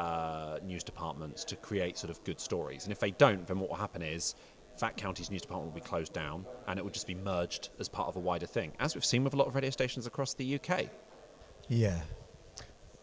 uh, 0.00 0.58
news 0.64 0.82
departments 0.82 1.44
to 1.44 1.56
create 1.56 1.98
sort 1.98 2.10
of 2.10 2.24
good 2.24 2.40
stories. 2.40 2.84
And 2.84 2.92
if 2.92 2.98
they 3.00 3.10
don't, 3.10 3.46
then 3.46 3.58
what 3.60 3.68
will 3.68 3.76
happen 3.76 4.00
is 4.00 4.34
that 4.78 4.96
county's 4.96 5.30
news 5.30 5.42
department 5.42 5.74
will 5.74 5.80
be 5.80 5.86
closed 5.86 6.14
down 6.14 6.46
and 6.66 6.78
it 6.78 6.82
will 6.82 6.90
just 6.90 7.06
be 7.06 7.14
merged 7.14 7.68
as 7.78 7.86
part 7.88 8.08
of 8.08 8.16
a 8.16 8.18
wider 8.18 8.46
thing, 8.46 8.72
as 8.80 8.94
we've 8.94 9.04
seen 9.04 9.22
with 9.24 9.34
a 9.34 9.36
lot 9.36 9.46
of 9.46 9.54
radio 9.54 9.68
stations 9.68 10.06
across 10.06 10.32
the 10.34 10.54
UK. 10.54 10.86
yeah, 11.68 12.00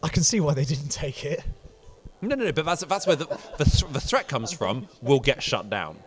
I 0.02 0.08
can 0.08 0.24
see 0.24 0.40
why 0.40 0.54
they 0.54 0.64
didn't 0.64 0.88
take 0.88 1.24
it. 1.24 1.44
No, 2.20 2.34
no, 2.34 2.46
no, 2.46 2.52
but 2.52 2.64
that's, 2.64 2.84
that's 2.84 3.06
where 3.06 3.14
the, 3.14 3.26
the, 3.58 3.64
th- 3.64 3.92
the 3.92 4.00
threat 4.00 4.26
comes 4.26 4.52
from. 4.52 4.88
We'll 5.00 5.20
get 5.20 5.40
shut 5.40 5.70
down, 5.70 5.98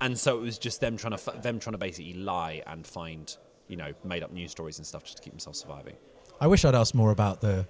and 0.00 0.18
so 0.18 0.36
it 0.36 0.40
was 0.40 0.58
just 0.58 0.80
them 0.80 0.96
trying 0.96 1.16
to 1.16 1.32
f- 1.32 1.42
them 1.42 1.60
trying 1.60 1.74
to 1.74 1.78
basically 1.78 2.14
lie 2.14 2.62
and 2.66 2.84
find 2.84 3.36
you 3.68 3.76
know 3.76 3.92
made 4.02 4.24
up 4.24 4.32
news 4.32 4.50
stories 4.50 4.78
and 4.78 4.86
stuff 4.86 5.04
just 5.04 5.18
to 5.18 5.22
keep 5.22 5.32
themselves 5.32 5.60
surviving. 5.60 5.94
I 6.40 6.48
wish 6.48 6.64
I'd 6.64 6.74
asked 6.74 6.94
more 6.94 7.12
about 7.12 7.40
the 7.40 7.66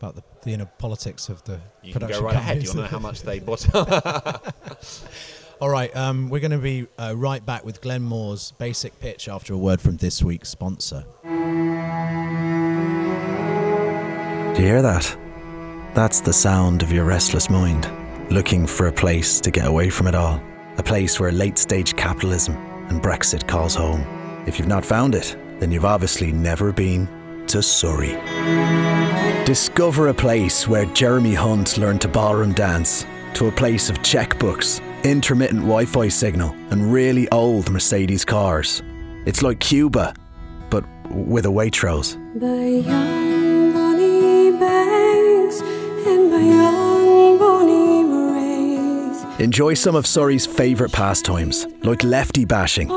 about 0.00 0.16
the, 0.16 0.22
the 0.42 0.54
inner 0.54 0.64
politics 0.78 1.28
of 1.28 1.44
the 1.44 1.60
You 1.82 1.92
can 1.92 2.00
production 2.00 2.22
go 2.22 2.26
right 2.26 2.36
ahead. 2.36 2.62
You 2.62 2.68
companies. 2.68 2.76
want 2.76 2.88
to 2.88 2.94
know 2.94 2.98
how 2.98 3.06
much 3.06 3.22
they 3.22 3.38
bought? 3.38 3.66
All 5.60 5.68
right, 5.68 5.94
um, 5.94 6.30
we're 6.30 6.40
going 6.40 6.52
to 6.52 6.58
be 6.58 6.86
uh, 6.98 7.12
right 7.14 7.44
back 7.44 7.66
with 7.66 7.82
Glenn 7.82 8.02
Moore's 8.02 8.52
basic 8.52 8.98
pitch 8.98 9.28
after 9.28 9.52
a 9.52 9.58
word 9.58 9.78
from 9.78 9.98
this 9.98 10.22
week's 10.22 10.48
sponsor. 10.48 11.04
Do 11.22 11.28
you 14.62 14.66
hear 14.66 14.80
that? 14.80 15.16
That's 15.94 16.22
the 16.22 16.32
sound 16.32 16.82
of 16.82 16.90
your 16.90 17.04
restless 17.04 17.50
mind, 17.50 17.90
looking 18.30 18.66
for 18.66 18.86
a 18.86 18.92
place 18.92 19.38
to 19.40 19.50
get 19.50 19.66
away 19.66 19.90
from 19.90 20.06
it 20.06 20.14
all. 20.14 20.42
A 20.78 20.82
place 20.82 21.20
where 21.20 21.30
late 21.30 21.58
stage 21.58 21.94
capitalism 21.94 22.56
and 22.88 23.02
Brexit 23.02 23.46
calls 23.46 23.74
home. 23.74 24.02
If 24.46 24.58
you've 24.58 24.66
not 24.66 24.84
found 24.84 25.14
it, 25.14 25.36
then 25.58 25.70
you've 25.70 25.84
obviously 25.84 26.32
never 26.32 26.72
been 26.72 27.06
to 27.48 27.62
Surrey. 27.62 28.16
Discover 29.50 30.06
a 30.06 30.14
place 30.14 30.68
where 30.68 30.84
Jeremy 30.84 31.34
Hunt 31.34 31.76
learned 31.76 32.02
to 32.02 32.08
ballroom 32.08 32.52
dance, 32.52 33.04
to 33.34 33.48
a 33.48 33.50
place 33.50 33.90
of 33.90 33.98
checkbooks, 33.98 34.80
intermittent 35.02 35.62
Wi 35.62 35.86
Fi 35.86 36.06
signal, 36.06 36.54
and 36.70 36.92
really 36.92 37.28
old 37.30 37.68
Mercedes 37.68 38.24
cars. 38.24 38.80
It's 39.26 39.42
like 39.42 39.58
Cuba, 39.58 40.14
but 40.70 40.84
with 41.10 41.46
a 41.46 41.48
Waitrose. 41.48 42.14
By 42.38 42.46
young 42.88 43.72
banks 44.60 45.60
and 46.06 46.30
by 46.30 46.38
young. 46.38 47.00
Enjoy 49.40 49.74
some 49.74 49.96
of 49.96 50.06
Surrey's 50.06 50.46
favourite 50.46 50.92
pastimes, 50.92 51.66
like 51.82 52.04
lefty 52.04 52.44
bashing. 52.44 52.88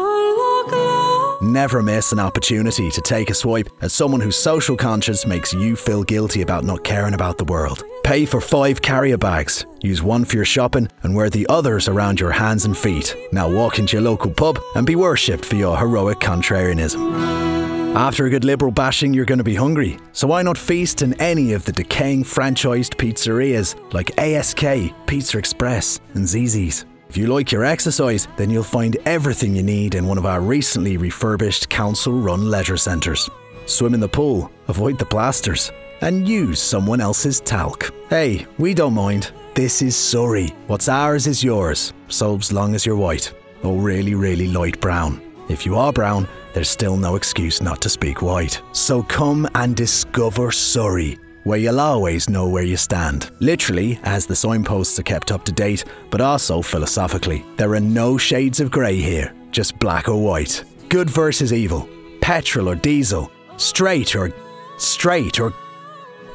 Never 1.43 1.83
miss 1.83 2.13
an 2.13 2.19
opportunity 2.19 2.89
to 2.89 3.01
take 3.01 3.29
a 3.29 3.33
swipe 3.33 3.67
at 3.81 3.91
someone 3.91 4.21
whose 4.21 4.37
social 4.37 4.77
conscience 4.77 5.27
makes 5.27 5.51
you 5.51 5.75
feel 5.75 6.01
guilty 6.01 6.41
about 6.41 6.63
not 6.63 6.85
caring 6.85 7.13
about 7.13 7.37
the 7.37 7.43
world. 7.43 7.83
Pay 8.05 8.25
for 8.25 8.39
five 8.39 8.81
carrier 8.81 9.17
bags, 9.17 9.65
use 9.81 10.01
one 10.01 10.23
for 10.23 10.37
your 10.37 10.45
shopping, 10.45 10.87
and 11.01 11.13
wear 11.13 11.29
the 11.29 11.45
others 11.49 11.89
around 11.89 12.17
your 12.17 12.31
hands 12.31 12.63
and 12.63 12.77
feet. 12.77 13.13
Now 13.33 13.51
walk 13.51 13.77
into 13.77 13.97
your 13.97 14.03
local 14.03 14.31
pub 14.31 14.57
and 14.75 14.87
be 14.87 14.95
worshipped 14.95 15.43
for 15.43 15.55
your 15.55 15.77
heroic 15.77 16.19
contrarianism. 16.19 17.93
After 17.93 18.25
a 18.25 18.29
good 18.29 18.45
liberal 18.45 18.71
bashing, 18.71 19.13
you're 19.13 19.25
going 19.25 19.37
to 19.37 19.43
be 19.43 19.55
hungry. 19.55 19.99
So 20.13 20.27
why 20.27 20.43
not 20.43 20.57
feast 20.57 21.01
in 21.01 21.13
any 21.19 21.51
of 21.51 21.65
the 21.65 21.73
decaying 21.73 22.23
franchised 22.23 22.95
pizzerias 22.95 23.75
like 23.91 24.17
ASK, 24.17 24.95
Pizza 25.07 25.39
Express, 25.39 25.99
and 26.13 26.23
Zizzi's? 26.23 26.85
If 27.13 27.17
you 27.17 27.27
like 27.27 27.51
your 27.51 27.63
exercise, 27.63 28.27
then 28.37 28.49
you'll 28.49 28.63
find 28.63 28.97
everything 29.05 29.55
you 29.55 29.61
need 29.61 29.93
in 29.93 30.07
one 30.07 30.17
of 30.17 30.25
our 30.25 30.41
recently 30.41 30.97
refurbished 30.97 31.69
council 31.69 32.13
run 32.13 32.49
leisure 32.49 32.75
centres. 32.75 33.29
Swim 33.67 33.93
in 33.93 33.99
the 33.99 34.09
pool, 34.09 34.51
avoid 34.67 34.97
the 34.97 35.05
blasters, 35.05 35.71
and 36.01 36.27
use 36.27 36.59
someone 36.59 36.99
else's 36.99 37.39
talc. 37.39 37.93
Hey, 38.09 38.47
we 38.57 38.73
don't 38.73 38.95
mind. 38.95 39.31
This 39.53 39.83
is 39.83 39.95
Surrey. 39.95 40.47
What's 40.65 40.89
ours 40.89 41.27
is 41.27 41.43
yours, 41.43 41.93
so 42.07 42.35
as 42.35 42.51
long 42.51 42.73
as 42.73 42.83
you're 42.83 42.95
white. 42.95 43.31
Or 43.61 43.79
really, 43.79 44.15
really 44.15 44.47
light 44.47 44.81
brown. 44.81 45.21
If 45.49 45.67
you 45.67 45.75
are 45.75 45.93
brown, 45.93 46.27
there's 46.55 46.69
still 46.69 46.97
no 46.97 47.15
excuse 47.15 47.61
not 47.61 47.79
to 47.81 47.89
speak 47.89 48.23
white. 48.23 48.59
So 48.71 49.03
come 49.03 49.47
and 49.53 49.75
discover 49.75 50.51
Surrey, 50.51 51.19
where 51.43 51.59
you'll 51.59 51.79
always 51.79 52.29
know 52.29 52.47
where 52.47 52.63
you 52.63 52.77
stand. 52.77 53.31
Literally, 53.39 53.99
as 54.03 54.25
the 54.25 54.35
signposts 54.35 54.97
are 54.99 55.03
kept 55.03 55.31
up 55.31 55.43
to 55.45 55.51
date, 55.51 55.85
but 56.09 56.21
also 56.21 56.61
philosophically. 56.61 57.43
There 57.57 57.73
are 57.73 57.79
no 57.79 58.17
shades 58.17 58.59
of 58.59 58.71
grey 58.71 58.95
here, 58.95 59.33
just 59.51 59.77
black 59.79 60.07
or 60.07 60.21
white. 60.21 60.63
Good 60.89 61.09
versus 61.09 61.51
evil, 61.53 61.87
petrol 62.21 62.69
or 62.69 62.75
diesel, 62.75 63.31
straight 63.57 64.15
or 64.15 64.31
straight 64.77 65.39
or 65.39 65.53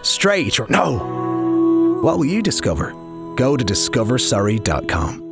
straight 0.03 0.61
or 0.61 0.67
no. 0.69 2.01
What 2.03 2.19
will 2.19 2.27
you 2.27 2.43
discover? 2.43 2.93
Go 3.37 3.57
to 3.57 3.65
discoversurrey.com. 3.65 5.25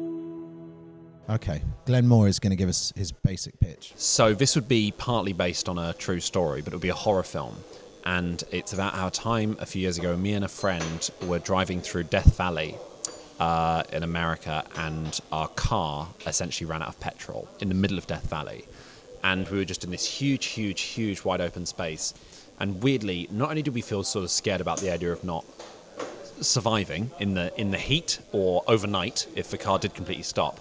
Okay, 1.29 1.61
Glenn 1.87 2.07
Moore 2.07 2.29
is 2.29 2.39
going 2.39 2.51
to 2.51 2.57
give 2.57 2.69
us 2.69 2.93
his 2.95 3.11
basic 3.11 3.59
pitch. 3.59 3.93
So 3.97 4.33
this 4.33 4.55
would 4.55 4.69
be 4.69 4.93
partly 4.97 5.33
based 5.33 5.69
on 5.69 5.77
a 5.77 5.93
true 5.93 6.21
story, 6.21 6.63
but 6.63 6.73
it 6.73 6.77
would 6.77 6.83
be 6.83 6.89
a 6.89 6.95
horror 6.95 7.25
film. 7.25 7.57
And 8.07 8.45
it's 8.53 8.73
about 8.73 8.95
our 8.95 9.11
time 9.11 9.57
a 9.59 9.67
few 9.67 9.83
years 9.83 9.99
ago. 9.99 10.17
Me 10.17 10.33
and 10.33 10.45
a 10.45 10.49
friend 10.49 11.11
were 11.27 11.41
driving 11.41 11.81
through 11.81 12.05
Death 12.05 12.37
Valley 12.37 12.77
uh, 13.41 13.83
in 13.93 14.05
America, 14.05 14.65
and 14.77 15.21
our 15.33 15.49
car 15.49 16.09
essentially 16.25 16.71
ran 16.71 16.83
out 16.83 16.89
of 16.89 17.01
petrol 17.01 17.49
in 17.61 17.69
the 17.69 17.75
middle 17.75 17.99
of 17.99 18.07
Death 18.07 18.31
Valley, 18.31 18.65
and 19.25 19.49
we 19.49 19.59
were 19.59 19.65
just 19.65 19.83
in 19.83 19.91
this 19.91 20.07
huge, 20.07 20.47
huge, 20.47 20.83
huge 20.83 21.25
wide 21.25 21.41
open 21.41 21.67
space. 21.67 22.15
And 22.61 22.81
weirdly, 22.81 23.29
not 23.31 23.51
only 23.51 23.61
did 23.61 23.75
we 23.75 23.83
feel 23.83 24.03
sort 24.05 24.25
of 24.25 24.31
scared 24.31 24.61
about 24.61 24.79
the 24.79 24.91
idea 24.91 25.13
of 25.13 25.25
not 25.25 25.45
surviving 26.41 27.11
in 27.19 27.35
the 27.35 27.53
in 27.61 27.71
the 27.73 27.79
heat 27.79 28.21
or 28.31 28.63
overnight 28.69 29.27
if 29.35 29.51
the 29.51 29.59
car 29.59 29.81
did 29.81 29.95
completely 29.95 30.23
stop, 30.23 30.61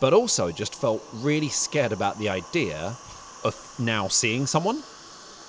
but 0.00 0.12
also 0.12 0.50
just 0.50 0.74
felt 0.74 1.02
really 1.12 1.48
scared 1.48 1.92
about 1.92 2.18
the 2.18 2.28
idea 2.28 2.96
of 3.44 3.54
now 3.78 4.08
seeing 4.08 4.44
someone. 4.44 4.82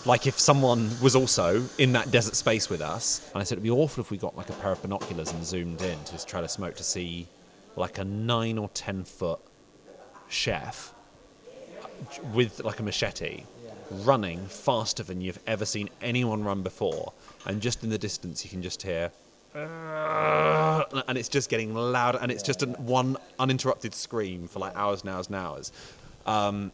Like 0.06 0.28
if 0.28 0.40
someone 0.40 0.92
was 1.02 1.16
also 1.16 1.64
in 1.80 1.94
that 1.94 2.12
desert 2.12 2.36
space 2.36 2.70
with 2.70 2.82
us, 2.82 3.28
and 3.34 3.42
I 3.42 3.44
said 3.44 3.56
it'd 3.56 3.64
be 3.64 3.72
awful 3.72 4.04
if 4.04 4.12
we 4.12 4.18
got 4.18 4.38
like 4.38 4.50
a 4.50 4.54
pair 4.54 4.72
of 4.72 4.82
binoculars 4.82 5.32
and 5.32 5.44
zoomed 5.44 5.82
in 5.82 5.98
to 6.06 6.26
try 6.26 6.42
to 6.42 6.48
smoke 6.48 6.76
to 6.76 6.84
see 6.84 7.28
like 7.76 7.98
a 7.98 8.06
nine 8.06 8.60
or 8.60 8.70
ten 8.70 9.04
foot 9.04 9.40
chef 10.30 10.94
with 12.34 12.64
like 12.64 12.80
a 12.80 12.84
machete 12.84 13.44
running 14.04 14.46
faster 14.48 15.04
than 15.04 15.22
you've 15.22 15.40
ever 15.48 15.66
seen 15.66 15.90
anyone 16.02 16.44
run 16.44 16.62
before, 16.62 17.12
and 17.46 17.60
just 17.62 17.84
in 17.84 17.90
the 17.90 17.98
distance 17.98 18.44
you 18.44 18.50
can 18.50 18.62
just 18.62 18.84
hear. 18.84 19.12
And 19.56 21.18
it's 21.18 21.30
just 21.30 21.50
getting 21.50 21.74
louder, 21.74 22.20
and 22.22 22.32
it's 22.32 22.44
just 22.44 22.62
an, 22.62 22.74
one 22.74 23.18
uninterrupted 23.40 23.96
scream 23.96 24.48
for 24.48 24.60
like 24.60 24.76
hours 24.76 25.02
and 25.02 25.10
hours 25.10 25.28
and 25.28 25.36
hours. 25.36 25.72
Um, 26.26 26.72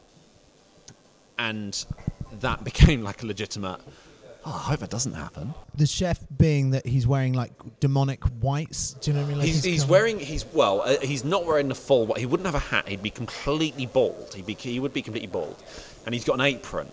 and 1.37 1.85
that 2.39 2.63
became 2.63 3.03
like 3.03 3.23
a 3.23 3.25
legitimate. 3.25 3.79
Oh, 4.43 4.49
I 4.49 4.69
hope 4.71 4.79
that 4.79 4.89
doesn't 4.89 5.13
happen. 5.13 5.53
The 5.75 5.85
chef 5.85 6.19
being 6.35 6.71
that 6.71 6.87
he's 6.87 7.05
wearing 7.05 7.33
like 7.33 7.51
demonic 7.79 8.23
whites. 8.41 8.93
Do 8.93 9.11
you 9.11 9.15
know 9.17 9.21
what 9.21 9.27
I 9.27 9.29
mean? 9.29 9.37
Like 9.37 9.47
He's, 9.47 9.63
he's 9.63 9.85
wearing 9.85 10.17
he's 10.19 10.45
well 10.45 10.81
uh, 10.81 10.97
he's 11.01 11.23
not 11.23 11.45
wearing 11.45 11.67
the 11.67 11.75
full 11.75 12.11
he 12.15 12.25
wouldn't 12.25 12.47
have 12.47 12.55
a 12.55 12.59
hat 12.59 12.87
he'd 12.87 13.03
be 13.03 13.11
completely 13.11 13.85
bald 13.85 14.33
he'd 14.35 14.47
be 14.47 14.55
he 14.55 14.79
would 14.79 14.93
be 14.93 15.03
completely 15.03 15.27
bald 15.27 15.61
and 16.07 16.15
he's 16.15 16.23
got 16.23 16.33
an 16.35 16.41
apron 16.41 16.87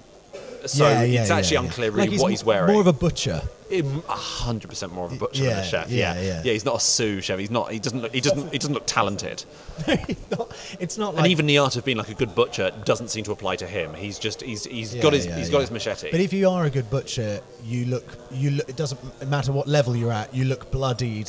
so 0.67 0.89
Yeah, 0.89 1.03
yeah, 1.05 1.21
it's 1.23 1.31
actually 1.31 1.55
yeah. 1.57 1.63
unclear 1.63 1.91
Like 1.91 2.07
really 2.07 2.19
what 2.19 2.27
m- 2.27 2.31
he's 2.31 2.45
wearing 2.45 2.73
More 2.73 2.81
of 2.81 2.87
a 2.87 2.93
butcher. 2.93 3.43
A 3.71 3.83
hundred 4.09 4.69
percent 4.69 4.93
more 4.95 5.05
of 5.05 5.13
a 5.13 5.17
butcher 5.17 5.45
than 5.45 5.59
a 5.59 5.63
chef. 5.65 5.91
yeah, 5.91 6.19
Yeah, 6.19 6.43
yeah. 6.43 6.53
He's 6.55 6.65
not 6.65 6.77
a 6.77 6.81
sous 6.81 7.23
chef. 7.25 7.39
He's 7.39 7.51
not. 7.51 7.71
He 7.71 7.79
doesn't. 7.79 8.01
Look, 8.01 8.15
he 8.15 8.23
doesn't. 8.23 8.51
He 8.51 8.57
doesn't 8.59 8.73
look 8.73 8.87
talented. 8.87 9.45
it's 9.87 10.31
not, 10.31 10.77
it's 10.81 10.97
not 10.97 11.15
like 11.15 11.25
and 11.25 11.31
even 11.31 11.45
the 11.45 11.59
art 11.59 11.77
of 11.77 11.85
being 11.85 11.99
like 11.99 12.09
a 12.09 12.15
good 12.15 12.35
butcher 12.35 12.71
doesn't 12.87 13.09
seem 13.09 13.25
to 13.25 13.33
apply 13.33 13.57
to 13.57 13.67
him. 13.67 13.93
He's 13.93 14.19
just. 14.19 14.41
He's. 14.41 14.65
He's 14.65 14.95
got 14.95 15.13
his. 15.13 15.27
he's 15.27 15.51
got 15.51 15.61
his 15.61 15.71
machete. 15.71 16.11
But 16.11 16.21
if 16.21 16.33
you 16.33 16.49
are 16.49 16.65
a 16.65 16.71
good 16.71 16.89
butcher, 16.89 17.41
you 17.63 17.85
look. 17.85 18.05
You 18.31 18.53
look. 18.53 18.71
It 18.71 18.77
doesn't 18.77 19.29
matter 19.29 19.53
what 19.53 19.69
level 19.69 19.95
you're 19.95 20.13
at. 20.13 20.35
You 20.35 20.47
look 20.47 20.71
bloodied 20.71 21.29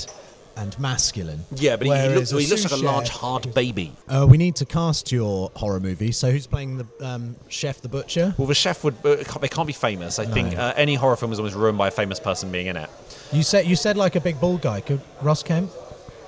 and 0.60 0.78
masculine. 0.80 1.44
yeah, 1.56 1.76
but 1.76 1.88
he, 1.88 1.94
he 1.94 2.10
looks. 2.16 2.32
He 2.32 2.48
looks 2.48 2.64
like 2.72 2.82
a 2.82 2.86
large, 2.86 3.10
hard 3.10 3.54
baby. 3.54 3.94
Uh, 4.08 4.28
we 4.30 4.38
need 4.38 4.56
to 4.58 4.66
cast 4.66 5.12
your 5.12 5.52
horror 5.56 5.80
movie. 5.80 6.12
So 6.12 6.30
who's 6.32 6.48
playing 6.48 6.78
the 6.78 6.88
um, 7.06 7.36
chef, 7.48 7.82
the 7.82 7.90
butcher? 7.90 8.36
Well, 8.38 8.48
the 8.48 8.56
chef 8.56 8.84
would. 8.84 8.96
Uh, 9.06 9.18
can't- 9.24 9.42
they 9.42 9.48
can't 9.48 9.68
be 9.68 9.74
famous. 9.74 10.20
I 10.20 10.26
think 10.26 10.58
uh, 10.58 10.74
any 10.76 10.96
horror 10.96 11.16
film 11.16 11.32
is 11.32 11.40
always 11.40 11.56
ruined 11.56 11.78
by 11.78 11.88
a 11.88 11.92
famous 11.92 12.20
person 12.20 12.52
being 12.52 12.68
in 12.68 12.78
it. 12.78 12.90
You 13.32 13.44
said 13.44 13.66
you 13.66 13.76
said 13.76 13.96
like 13.98 14.16
a 14.16 14.22
big 14.22 14.40
bald 14.40 14.62
guy. 14.62 14.82
Could 14.82 15.02
Ross 15.22 15.44
Kemp? 15.44 15.72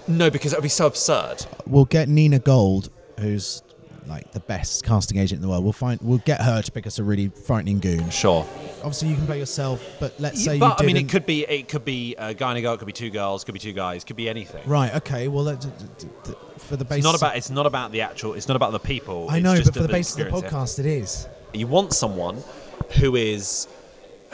No, 0.07 0.29
because 0.29 0.53
it 0.53 0.57
would 0.57 0.63
be 0.63 0.69
so 0.69 0.87
absurd. 0.87 1.45
We'll 1.67 1.85
get 1.85 2.09
Nina 2.09 2.39
Gold, 2.39 2.89
who's 3.19 3.61
like 4.07 4.31
the 4.31 4.39
best 4.39 4.83
casting 4.85 5.17
agent 5.17 5.37
in 5.37 5.41
the 5.41 5.47
world. 5.49 5.63
We'll 5.63 5.73
find. 5.73 5.99
We'll 6.01 6.17
get 6.19 6.41
her 6.41 6.61
to 6.61 6.71
pick 6.71 6.87
us 6.87 6.99
a 6.99 7.03
really 7.03 7.29
frightening 7.29 7.79
goon. 7.79 8.09
Sure. 8.09 8.45
Obviously, 8.79 9.09
you 9.09 9.15
can 9.15 9.25
play 9.25 9.37
yourself, 9.39 9.83
but 9.99 10.19
let's 10.19 10.43
say 10.43 10.57
but 10.59 10.79
you 10.79 10.83
I 10.83 10.87
mean, 10.87 10.95
it 10.95 10.99
didn't- 11.01 11.11
could 11.11 11.25
be. 11.25 11.45
It 11.47 11.67
could 11.69 11.85
be 11.85 12.15
a 12.17 12.33
guy 12.33 12.49
and 12.49 12.57
a 12.57 12.61
girl. 12.61 12.73
It 12.73 12.77
could 12.79 12.87
be 12.87 12.93
two 12.93 13.09
girls. 13.11 13.43
it 13.43 13.45
Could 13.45 13.53
be 13.53 13.59
two 13.59 13.73
guys. 13.73 14.03
it 14.03 14.07
Could 14.07 14.15
be 14.15 14.29
anything. 14.29 14.67
Right. 14.67 14.93
Okay. 14.95 15.27
Well, 15.27 15.43
that, 15.45 15.61
d- 15.61 15.67
d- 15.99 16.07
d- 16.25 16.33
for 16.57 16.75
the 16.77 16.85
base. 16.85 16.97
It's 16.99 17.03
not 17.05 17.15
about. 17.15 17.37
It's 17.37 17.49
not 17.49 17.65
about 17.65 17.91
the 17.91 18.01
actual. 18.01 18.33
It's 18.33 18.47
not 18.47 18.55
about 18.57 18.71
the 18.71 18.79
people. 18.79 19.27
I 19.29 19.37
it's 19.37 19.43
know, 19.43 19.55
just 19.55 19.67
but 19.67 19.75
for 19.75 19.83
the 19.83 19.89
basis 19.89 20.13
of 20.13 20.17
the 20.19 20.27
experience, 20.29 20.53
podcast, 20.53 20.79
it 20.79 20.85
is. 20.85 21.27
You 21.53 21.67
want 21.67 21.93
someone 21.93 22.43
who 22.99 23.15
is 23.15 23.67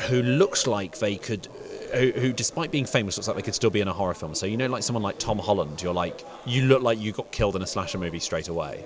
who 0.09 0.21
looks 0.21 0.67
like 0.67 1.00
they 1.00 1.15
could 1.15 1.47
who, 1.95 2.12
who 2.12 2.31
despite 2.33 2.69
being 2.69 2.86
famous 2.86 3.17
looks 3.17 3.27
like 3.27 3.36
they 3.38 3.41
could 3.41 3.55
still 3.55 3.69
be 3.71 3.81
in 3.81 3.88
a 3.88 3.93
horror 3.93 4.13
film. 4.13 4.36
So 4.36 4.45
you 4.45 4.55
know 4.57 4.67
like 4.67 4.83
someone 4.83 5.01
like 5.03 5.17
Tom 5.17 5.39
Holland, 5.39 5.81
you're 5.81 5.93
like 5.93 6.24
you 6.45 6.63
look 6.65 6.83
like 6.83 7.00
you 7.00 7.12
got 7.12 7.31
killed 7.31 7.55
in 7.55 7.62
a 7.63 7.67
slasher 7.67 7.97
movie 7.97 8.19
straight 8.19 8.47
away. 8.50 8.83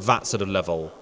That 0.00 0.26
sort 0.26 0.42
of 0.42 0.48
level 0.48 0.92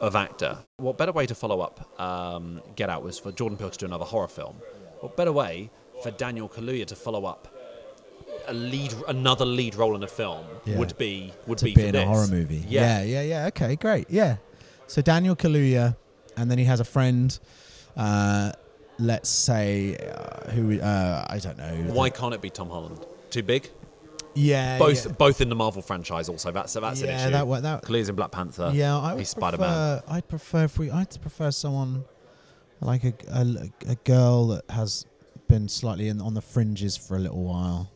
of 0.00 0.14
actor. 0.16 0.58
What 0.78 0.98
better 0.98 1.12
way 1.12 1.26
to 1.26 1.34
follow 1.34 1.60
up 1.60 2.00
um, 2.00 2.60
Get 2.74 2.90
Out 2.90 3.02
was 3.02 3.18
for 3.18 3.32
Jordan 3.32 3.56
Peele 3.58 3.70
to 3.70 3.78
do 3.78 3.86
another 3.86 4.04
horror 4.04 4.28
film. 4.28 4.56
What 5.00 5.16
better 5.16 5.32
way 5.32 5.70
for 6.02 6.10
Daniel 6.10 6.48
Kaluuya 6.48 6.86
to 6.86 6.96
follow 6.96 7.24
up 7.24 7.48
a 8.48 8.52
lead 8.54 8.94
another 9.08 9.44
lead 9.44 9.74
role 9.74 9.96
in 9.96 10.02
a 10.02 10.06
film 10.08 10.44
Yeah. 10.64 10.78
would 10.78 10.96
be 10.98 11.32
would 11.46 11.58
to 11.58 11.64
be, 11.64 11.74
be 11.74 11.80
for 11.82 11.86
in 11.88 11.92
this. 11.92 12.02
a 12.04 12.06
horror 12.06 12.26
movie. 12.28 12.64
Yeah. 12.68 13.02
yeah, 13.02 13.02
yeah, 13.02 13.22
yeah. 13.22 13.46
Okay, 13.46 13.76
great. 13.76 14.08
Yeah. 14.10 14.36
So 14.86 15.02
Daniel 15.02 15.34
Kaluuya, 15.34 15.96
and 16.36 16.50
then 16.50 16.58
he 16.58 16.64
has 16.64 16.78
a 16.80 16.84
friend. 16.84 17.36
Uh, 17.96 18.52
let's 18.98 19.28
say 19.28 19.96
uh, 19.96 20.50
who 20.50 20.80
uh, 20.80 21.26
I 21.28 21.38
don't 21.38 21.58
know. 21.58 21.92
Why 21.92 22.10
can't 22.10 22.34
it 22.34 22.40
be 22.40 22.50
Tom 22.50 22.68
Holland? 22.70 23.04
Too 23.30 23.42
big? 23.42 23.70
Yeah, 24.36 24.78
both 24.78 25.06
yeah. 25.06 25.12
both 25.12 25.40
in 25.40 25.48
the 25.48 25.54
Marvel 25.56 25.82
franchise. 25.82 26.28
Also, 26.28 26.50
that's 26.52 26.72
that's 26.74 27.00
Yeah, 27.02 27.08
an 27.08 27.20
issue. 27.20 27.30
that 27.32 27.46
wa- 27.46 27.60
that- 27.60 27.82
Kaluuya's 27.82 28.08
in 28.08 28.14
Black 28.14 28.30
Panther. 28.30 28.70
Yeah, 28.74 28.96
I 28.98 29.14
would 29.14 29.26
Spider 29.26 29.56
Man. 29.58 30.00
prefer. 30.00 30.14
I'd 30.14 30.28
prefer 30.28 30.64
if 30.64 30.78
we. 30.78 30.90
I'd 30.90 31.20
prefer 31.20 31.50
someone 31.50 32.04
like 32.80 33.04
a, 33.04 33.14
a, 33.28 33.90
a 33.92 33.94
girl 34.04 34.48
that 34.48 34.70
has 34.70 35.06
been 35.48 35.68
slightly 35.68 36.08
in, 36.08 36.20
on 36.20 36.34
the 36.34 36.42
fringes 36.42 36.96
for 36.96 37.16
a 37.16 37.20
little 37.20 37.42
while, 37.42 37.90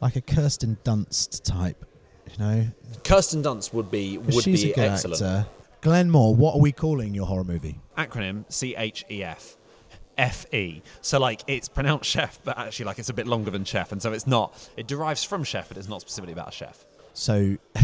like 0.00 0.16
a 0.16 0.20
Kirsten 0.22 0.78
Dunst 0.84 1.42
type. 1.44 1.84
You 2.32 2.38
know, 2.38 2.66
Kirsten 3.04 3.42
Dunst 3.42 3.74
would 3.74 3.90
be 3.90 4.16
'Cause 4.16 4.34
would 4.36 4.44
she's 4.44 4.64
be 4.64 4.72
a 4.72 4.74
good 4.74 4.84
excellent. 4.92 5.20
actor. 5.22 5.46
Glenn 5.82 6.10
Moore, 6.10 6.34
what 6.34 6.54
are 6.54 6.60
we 6.60 6.72
calling 6.72 7.14
your 7.14 7.26
horror 7.26 7.44
movie? 7.44 7.78
Acronym 7.96 8.44
C 8.48 8.74
H 8.76 9.04
E 9.10 9.22
F. 9.22 9.57
F 10.18 10.52
E. 10.52 10.82
So 11.00 11.18
like 11.18 11.42
it's 11.46 11.68
pronounced 11.68 12.10
chef, 12.10 12.38
but 12.44 12.58
actually 12.58 12.86
like 12.86 12.98
it's 12.98 13.08
a 13.08 13.14
bit 13.14 13.26
longer 13.26 13.50
than 13.50 13.64
chef, 13.64 13.92
and 13.92 14.02
so 14.02 14.12
it's 14.12 14.26
not. 14.26 14.68
It 14.76 14.86
derives 14.86 15.24
from 15.24 15.44
chef, 15.44 15.68
but 15.68 15.78
it's 15.78 15.88
not 15.88 16.00
specifically 16.02 16.32
about 16.32 16.48
a 16.48 16.52
chef. 16.52 16.84
So, 17.14 17.56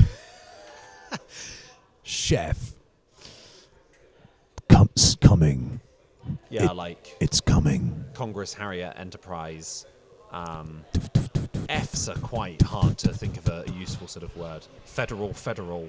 chef, 2.02 2.72
comes 4.68 5.16
coming. 5.20 5.80
Yeah, 6.50 6.70
It- 6.70 6.76
like 6.76 7.16
It's 7.20 7.40
coming. 7.40 8.04
Congress 8.14 8.54
Harrier 8.54 8.92
Enterprise. 8.96 9.86
Um, 10.30 10.84
F's 11.68 12.08
are 12.08 12.16
quite 12.18 12.60
hard 12.62 12.98
to 12.98 13.12
think 13.12 13.36
of 13.36 13.48
a 13.48 13.64
useful 13.78 14.08
sort 14.08 14.24
of 14.24 14.36
word. 14.36 14.66
Federal, 14.84 15.32
federal. 15.32 15.88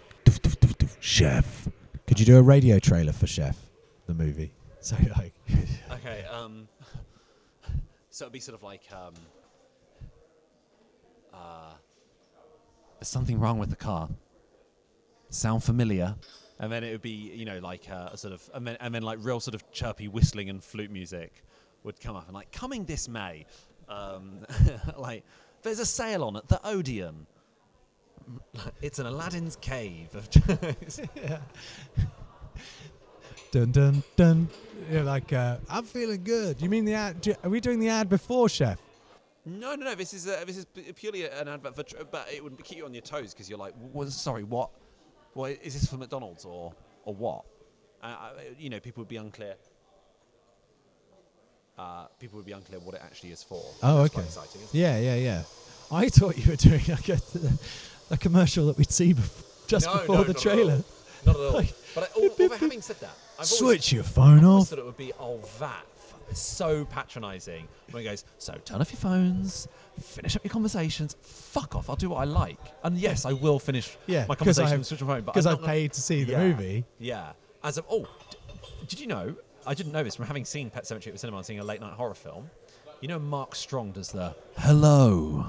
Chef. 1.00 1.68
Could 2.08 2.20
you 2.20 2.26
do 2.26 2.38
a 2.38 2.42
radio 2.42 2.80
trailer 2.80 3.12
for 3.12 3.28
Chef, 3.28 3.58
the 4.08 4.14
movie? 4.14 4.52
so 4.90 4.96
like 5.18 5.34
Okay. 5.92 6.24
Um, 6.32 6.68
so 8.12 8.26
it'd 8.26 8.34
be 8.34 8.40
sort 8.40 8.56
of 8.56 8.62
like 8.62 8.84
um, 8.92 9.14
uh, 11.34 11.74
there's 13.00 13.08
something 13.08 13.40
wrong 13.40 13.58
with 13.58 13.72
the 13.72 13.76
car. 13.76 14.10
Sound 15.30 15.64
familiar? 15.64 16.16
And 16.60 16.72
then 16.72 16.84
it 16.84 16.92
would 16.92 17.02
be, 17.02 17.32
you 17.36 17.46
know, 17.46 17.58
like 17.60 17.90
uh, 17.90 18.10
a 18.14 18.18
sort 18.18 18.34
of, 18.34 18.48
and 18.54 18.68
then, 18.68 18.78
and 18.80 18.94
then 18.94 19.02
like 19.02 19.18
real 19.22 19.40
sort 19.40 19.56
of 19.56 19.70
chirpy 19.72 20.08
whistling 20.08 20.50
and 20.50 20.64
flute 20.64 20.92
music 20.92 21.44
would 21.84 22.00
come 22.00 22.16
up, 22.16 22.26
and 22.28 22.36
like 22.36 22.52
coming 22.52 22.86
this 22.86 23.10
May, 23.10 23.46
um, 23.90 24.46
like 24.98 25.24
there's 25.64 25.80
a 25.80 25.86
sale 25.86 26.24
on 26.24 26.38
at 26.38 26.48
the 26.48 26.66
Odeon. 26.66 27.26
It's 28.82 29.00
an 29.00 29.08
Aladdin's 29.08 29.56
cave 29.56 30.16
of 30.16 30.30
dun 33.56 33.72
dun 33.72 34.04
dun. 34.18 34.50
You're 34.92 35.04
like 35.04 35.32
uh, 35.32 35.58
I'm 35.70 35.86
feeling 35.86 36.24
good. 36.24 36.62
You 36.62 36.70
mean 36.70 36.84
the 36.84 36.94
ad? 36.94 37.22
do- 37.22 37.36
Are 37.44 37.50
we 37.50 37.60
doing 37.62 37.80
the 37.80 37.88
ad 37.90 38.10
before 38.10 38.50
Chef? 38.50 38.78
No, 39.46 39.76
no, 39.76 39.86
no. 39.86 39.96
This 39.96 40.14
is 40.14 40.28
uh, 40.28 40.44
this 40.46 40.58
is 40.58 40.66
purely 40.96 41.26
an 41.26 41.48
advert 41.48 41.76
for, 41.76 41.84
tr- 41.84 42.04
but 42.12 42.28
it 42.34 42.44
would 42.44 42.62
keep 42.64 42.78
you 42.80 42.86
on 42.86 42.94
your 42.94 43.02
toes 43.02 43.34
because 43.34 43.50
you're 43.50 43.60
like, 43.60 43.74
well, 43.94 44.10
sorry, 44.10 44.44
what? 44.44 44.70
What 45.34 45.52
is 45.64 45.74
this 45.74 45.90
for 45.90 45.96
McDonald's 45.98 46.44
or 46.44 46.74
or 47.06 47.14
what? 47.14 47.46
Uh, 48.04 48.08
uh, 48.08 48.30
you 48.60 48.70
know, 48.70 48.80
people 48.82 49.02
would 49.02 49.08
be 49.10 49.16
unclear. 49.18 49.56
Uh, 51.78 52.06
people 52.20 52.38
would 52.38 52.46
be 52.46 52.52
unclear 52.54 52.80
what 52.80 52.96
it 52.96 53.02
actually 53.04 53.32
is 53.32 53.44
for. 53.44 53.62
Oh, 53.84 54.04
That's 54.04 54.16
okay. 54.16 54.26
exciting. 54.26 54.62
Yeah, 54.72 54.98
yeah, 55.00 55.16
yeah. 55.16 55.44
I 55.92 56.10
thought 56.10 56.38
you 56.38 56.50
were 56.50 56.56
doing 56.58 56.82
like 56.88 57.10
a, 57.10 57.20
a 58.12 58.18
commercial 58.18 58.68
that 58.68 58.78
we'd 58.78 58.92
see 58.92 59.14
bef- 59.14 59.68
just 59.68 59.86
No, 59.86 59.94
before 60.00 60.16
no, 60.18 60.24
the 60.24 60.34
trailer. 60.34 60.84
Not 61.26 61.36
at 61.36 61.42
all. 61.42 61.52
Like- 61.54 61.74
but 61.94 62.04
I, 62.06 62.08
oh, 62.18 62.30
although 62.40 62.56
having 62.56 62.82
said 62.82 63.00
that, 63.00 63.12
I've 63.40 63.52
always, 63.52 63.58
Switch 63.58 63.94
your 63.94 64.04
phone 64.04 64.44
I 64.44 64.48
always 64.48 64.64
off. 64.64 64.70
thought 64.70 64.80
it 64.80 64.86
would 64.86 64.98
be 64.98 65.12
oh 65.20 65.40
that 65.60 65.86
so 66.34 66.86
patronising 66.86 67.68
when 67.92 68.04
he 68.04 68.10
goes 68.10 68.26
so 68.40 68.54
turn 68.66 68.82
off 68.82 68.92
your 68.92 69.00
phones, 69.00 69.68
finish 70.02 70.36
up 70.36 70.44
your 70.44 70.52
conversations, 70.52 71.16
fuck 71.22 71.76
off, 71.76 71.90
I'll 71.90 71.96
do 71.96 72.10
what 72.10 72.18
I 72.18 72.24
like, 72.26 72.58
and 72.84 72.98
yes, 72.98 73.26
I 73.26 73.34
will 73.34 73.60
finish 73.60 73.96
Yeah, 74.08 74.26
my 74.28 74.36
conversation 74.36 74.80
with 74.80 74.88
switch 74.88 75.02
my 75.02 75.16
phone, 75.16 75.24
Because 75.24 75.46
I've 75.46 75.64
paid 75.64 75.94
to 75.94 76.02
see 76.02 76.24
the 76.24 76.34
Yeah. 76.34 76.48
movie. 76.48 76.86
Yeah. 77.00 77.32
As 77.64 77.78
of 77.78 77.86
oh, 77.90 78.08
d- 78.32 78.38
did 78.88 79.00
you 79.00 79.08
know 79.08 79.36
I 79.68 79.74
didn't 79.74 79.94
know 79.94 80.04
this 80.04 80.16
from 80.16 80.26
having 80.26 80.46
seen 80.46 80.70
Pet 80.70 80.84
Sematary 80.84 81.08
at 81.08 81.14
the 81.14 81.20
cinema 81.20 81.38
and 81.38 81.46
seeing 81.46 81.60
a 81.60 81.64
late 81.64 81.80
night 81.82 81.94
horror 81.94 82.14
film. 82.14 82.50
You 83.02 83.08
know, 83.08 83.18
Mark 83.20 83.56
Strong 83.56 83.92
does 83.94 84.12
the 84.12 84.36
hello. 84.58 85.46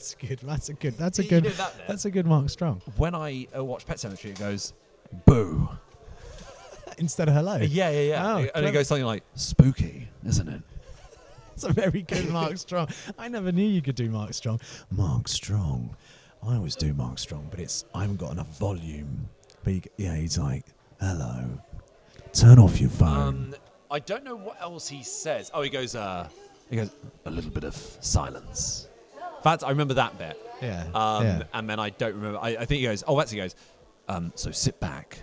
That's 0.00 0.14
good. 0.14 0.38
That's 0.38 0.68
a 0.70 0.72
good. 0.72 0.96
That's 0.96 1.18
a 1.18 1.24
You- 1.24 1.28
you 1.36 1.40
good. 1.42 1.52
that 1.52 1.74
that's 1.86 2.06
a 2.06 2.10
good 2.10 2.24
Mark 2.24 2.48
Strong. 2.48 2.80
When 2.96 3.14
I 3.14 3.46
uh, 3.54 3.62
watch 3.62 3.84
Pet 3.86 3.98
Sematary, 3.98 4.30
it 4.30 4.38
goes 4.38 4.72
boo. 5.26 5.68
Instead 6.98 7.28
of 7.28 7.34
hello. 7.34 7.56
Yeah, 7.56 7.90
yeah, 7.90 8.00
yeah. 8.00 8.26
Oh, 8.34 8.38
and 8.38 8.50
clever. 8.52 8.66
it 8.68 8.72
goes 8.72 8.88
something 8.88 9.04
like 9.04 9.22
spooky, 9.34 10.08
isn't 10.26 10.48
it? 10.48 10.62
That's 11.50 11.64
a 11.64 11.72
very 11.74 12.00
good 12.00 12.30
Mark 12.30 12.56
Strong. 12.56 12.88
I 13.18 13.28
never 13.28 13.52
knew 13.52 13.66
you 13.66 13.82
could 13.82 13.94
do 13.94 14.08
Mark 14.08 14.32
Strong. 14.32 14.60
Mark 14.90 15.28
Strong. 15.28 15.94
I 16.42 16.54
always 16.54 16.76
do 16.76 16.94
Mark 16.94 17.18
Strong, 17.18 17.48
but 17.50 17.60
it's 17.60 17.84
I 17.94 18.00
haven't 18.00 18.16
got 18.16 18.32
enough 18.32 18.58
volume. 18.58 19.28
But 19.64 19.72
he, 19.74 19.82
yeah, 19.98 20.16
he's 20.16 20.38
like, 20.38 20.64
hello. 20.98 21.44
Turn 22.32 22.58
off 22.58 22.80
your 22.80 22.88
phone. 22.88 23.18
Um, 23.18 23.54
I 23.90 23.98
don't 23.98 24.24
know 24.24 24.36
what 24.36 24.58
else 24.62 24.88
he 24.88 25.02
says. 25.02 25.50
Oh, 25.52 25.60
he 25.60 25.68
goes, 25.68 25.94
uh, 25.94 26.26
he 26.70 26.76
goes, 26.76 26.90
a 27.26 27.30
little 27.30 27.50
bit 27.50 27.64
of 27.64 27.74
silence. 28.00 28.86
That's, 29.42 29.64
I 29.64 29.70
remember 29.70 29.94
that 29.94 30.18
bit. 30.18 30.40
Yeah. 30.60 30.84
Um, 30.94 31.24
yeah. 31.24 31.42
And 31.54 31.68
then 31.68 31.80
I 31.80 31.90
don't 31.90 32.14
remember. 32.14 32.38
I, 32.38 32.50
I 32.50 32.64
think 32.64 32.80
he 32.80 32.82
goes, 32.82 33.02
oh, 33.06 33.16
that's 33.16 33.30
he 33.30 33.38
goes, 33.38 33.54
um, 34.08 34.32
so 34.34 34.50
sit 34.50 34.80
back, 34.80 35.22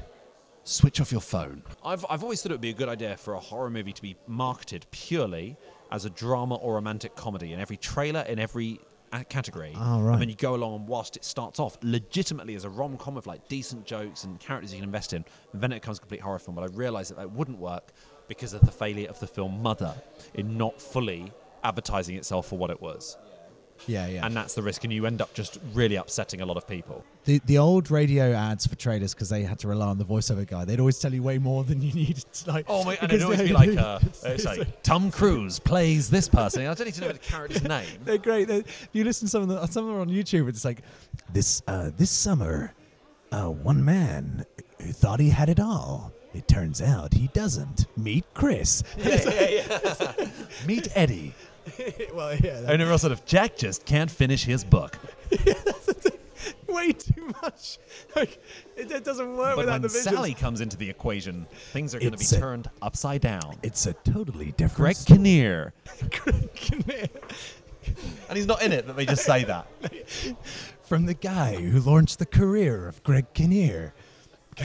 switch 0.64 1.00
off 1.00 1.12
your 1.12 1.22
phone. 1.22 1.64
I've, 1.84 2.06
I've 2.10 2.24
always 2.24 2.42
thought 2.42 2.52
it 2.52 2.56
would 2.56 2.62
be 2.62 2.72
a 2.72 2.74
good 2.74 2.90
idea 2.90 3.18
for 3.18 3.34
a 3.36 3.40
horror 3.40 3.70
movie 3.70 3.94
to 3.94 4.02
be 4.02 4.16
marketed 4.28 4.86
purely 4.92 5.58
as 5.92 6.06
a 6.06 6.10
drama 6.10 6.56
or 6.56 6.76
romantic 6.76 7.16
comedy 7.16 7.54
in 7.54 7.60
every 7.60 7.78
trailer, 7.78 8.22
in 8.22 8.40
every 8.40 8.80
category. 9.30 9.74
Oh, 9.76 10.02
right. 10.02 10.14
And 10.14 10.22
then 10.22 10.30
you 10.30 10.36
go 10.36 10.56
along 10.56 10.76
and 10.76 10.88
whilst 10.88 11.16
it 11.16 11.24
starts 11.24 11.60
off 11.60 11.78
legitimately 11.82 12.56
as 12.56 12.66
a 12.66 12.70
rom 12.70 12.98
com 12.98 13.16
of 13.16 13.26
like 13.26 13.48
decent 13.48 13.86
jokes 13.86 14.26
and 14.26 14.38
characters 14.40 14.74
you 14.74 14.80
can 14.80 14.84
invest 14.84 15.14
in, 15.14 15.24
then 15.54 15.72
it 15.72 15.76
becomes 15.76 15.98
a 15.98 16.02
complete 16.02 16.22
horror 16.22 16.40
film. 16.40 16.56
But 16.56 16.64
I 16.64 16.76
realised 16.76 17.12
that 17.12 17.18
that 17.18 17.32
wouldn't 17.32 17.60
work 17.60 17.94
because 18.28 18.52
of 18.54 18.62
the 18.62 18.72
failure 18.72 19.08
of 19.08 19.18
the 19.22 19.28
film 19.28 19.62
Mother 19.62 19.94
in 20.34 20.58
not 20.58 20.82
fully 20.82 21.32
advertising 21.64 22.18
itself 22.18 22.48
for 22.48 22.58
what 22.58 22.70
it 22.70 22.82
was. 22.82 23.18
Yeah, 23.86 24.08
yeah. 24.08 24.26
And 24.26 24.36
that's 24.36 24.54
the 24.56 24.64
risk, 24.64 24.84
and 24.84 24.92
you 24.92 25.06
end 25.06 25.22
up 25.22 25.34
just 25.34 25.60
really 25.74 25.96
upsetting 25.96 26.42
a 26.42 26.46
lot 26.46 26.58
of 26.58 26.68
people. 26.68 27.04
the 27.26 27.40
the 27.46 27.58
old 27.58 27.92
radio 27.92 28.34
ads 28.34 28.66
for 28.66 28.76
trailers 28.76 29.14
because 29.14 29.30
they 29.30 29.44
had 29.44 29.60
to 29.60 29.68
rely 29.68 29.88
on 29.88 29.98
the 29.98 30.06
voiceover 30.06 30.48
guy. 30.48 30.66
They'd 30.66 30.80
always 30.80 30.98
tell 31.00 31.14
you 31.14 31.22
way 31.24 31.38
more 31.38 31.64
than 31.64 31.82
you 31.82 31.94
needed. 32.02 32.26
To, 32.34 32.52
like, 32.52 32.66
Oh 32.68 32.84
my! 32.84 32.96
And 33.02 33.12
it'd 33.12 33.24
always 33.24 33.42
be 33.42 33.54
like, 33.54 33.78
uh, 33.78 34.00
it's 34.24 34.46
like 34.46 34.82
Tom 34.84 35.12
Cruise 35.12 35.60
plays 35.60 36.10
this 36.10 36.28
person. 36.28 36.64
I 36.66 36.74
don't 36.74 36.86
need 36.86 36.96
to 36.96 37.02
know 37.02 37.12
the 37.12 37.20
character's 37.20 37.64
name. 37.78 37.86
They're 38.04 38.18
great. 38.18 38.48
They're, 38.48 38.60
if 38.60 38.90
you 38.94 39.04
listen 39.04 39.28
to 39.28 39.32
some 39.32 39.44
of 39.44 39.48
the 39.50 39.66
some 39.68 39.84
of 39.86 39.90
them 39.90 39.98
are 39.98 40.02
on 40.02 40.10
YouTube, 40.10 40.50
it's 40.50 40.66
like 40.66 40.82
this 41.32 41.62
uh, 41.68 41.92
this 41.96 42.12
summer, 42.12 42.74
uh, 43.32 43.46
one 43.50 43.84
man 43.86 44.46
who 44.82 44.92
thought 44.92 45.20
he 45.20 45.30
had 45.30 45.50
it 45.50 45.60
all. 45.60 46.12
It 46.34 46.48
turns 46.48 46.82
out 46.84 47.14
he 47.14 47.28
doesn't. 47.34 47.88
Meet 47.98 48.26
Chris. 48.36 48.84
Yeah, 48.98 49.48
yeah, 49.50 50.28
Meet 50.68 50.90
Eddie. 50.94 51.34
well, 52.14 52.36
yeah, 52.36 52.58
And 52.60 52.70
everyone 52.82 53.00
sort 53.00 53.14
of 53.14 53.26
Jack 53.26 53.58
just 53.58 53.86
can't 53.86 54.10
finish 54.10 54.44
his 54.44 54.64
book. 54.64 54.98
way 56.68 56.92
too 56.92 57.34
much. 57.42 57.80
Like 58.16 58.42
it, 58.76 58.92
it 58.92 59.04
doesn't 59.04 59.36
work 59.36 59.56
But 59.56 59.58
without 59.58 59.72
when 59.74 59.82
the 59.82 59.88
visuals. 59.88 60.04
Sally 60.04 60.34
comes 60.34 60.62
into 60.62 60.78
the 60.78 60.90
equation, 60.90 61.48
things 61.72 61.94
are 61.96 62.00
going 62.00 62.12
to 62.12 62.18
be 62.18 62.24
It's 62.24 62.32
a- 62.32 62.40
turned 62.40 62.70
upside 62.82 63.22
down. 63.22 63.56
It's 63.64 63.86
a 63.86 63.94
totally 63.94 64.52
different. 64.54 64.76
Greg 64.76 64.96
story. 64.96 65.18
Kinnear. 65.18 65.74
And 68.30 68.36
he's 68.38 68.48
not 68.48 68.62
in 68.62 68.72
it, 68.74 68.86
but 68.86 68.96
they 68.98 69.06
just 69.06 69.24
say 69.24 69.44
that. 69.46 69.68
From 70.84 71.06
the 71.06 71.14
guy 71.14 71.56
who 71.56 71.80
launched 71.80 72.20
the 72.20 72.26
career 72.26 72.88
of 72.88 73.02
Greg 73.04 73.34
Kinnear 73.34 73.94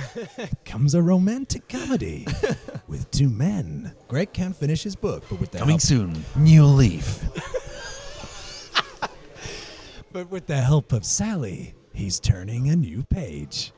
comes 0.64 0.94
a 0.94 1.02
romantic 1.02 1.68
comedy 1.68 2.26
with 2.86 3.10
two 3.10 3.28
men. 3.28 3.92
Greg 4.08 4.32
can't 4.32 4.56
finish 4.56 4.82
his 4.82 4.96
book, 4.96 5.24
but 5.28 5.40
with 5.40 5.50
the 5.50 5.58
Coming 5.58 5.74
help, 5.74 5.80
soon, 5.80 6.24
New 6.36 6.64
Leaf. 6.64 7.22
but 10.12 10.30
with 10.30 10.46
the 10.46 10.56
help 10.56 10.92
of 10.92 11.04
Sally, 11.04 11.74
he's 11.92 12.20
turning 12.20 12.68
a 12.68 12.76
new 12.76 13.02
page. 13.04 13.72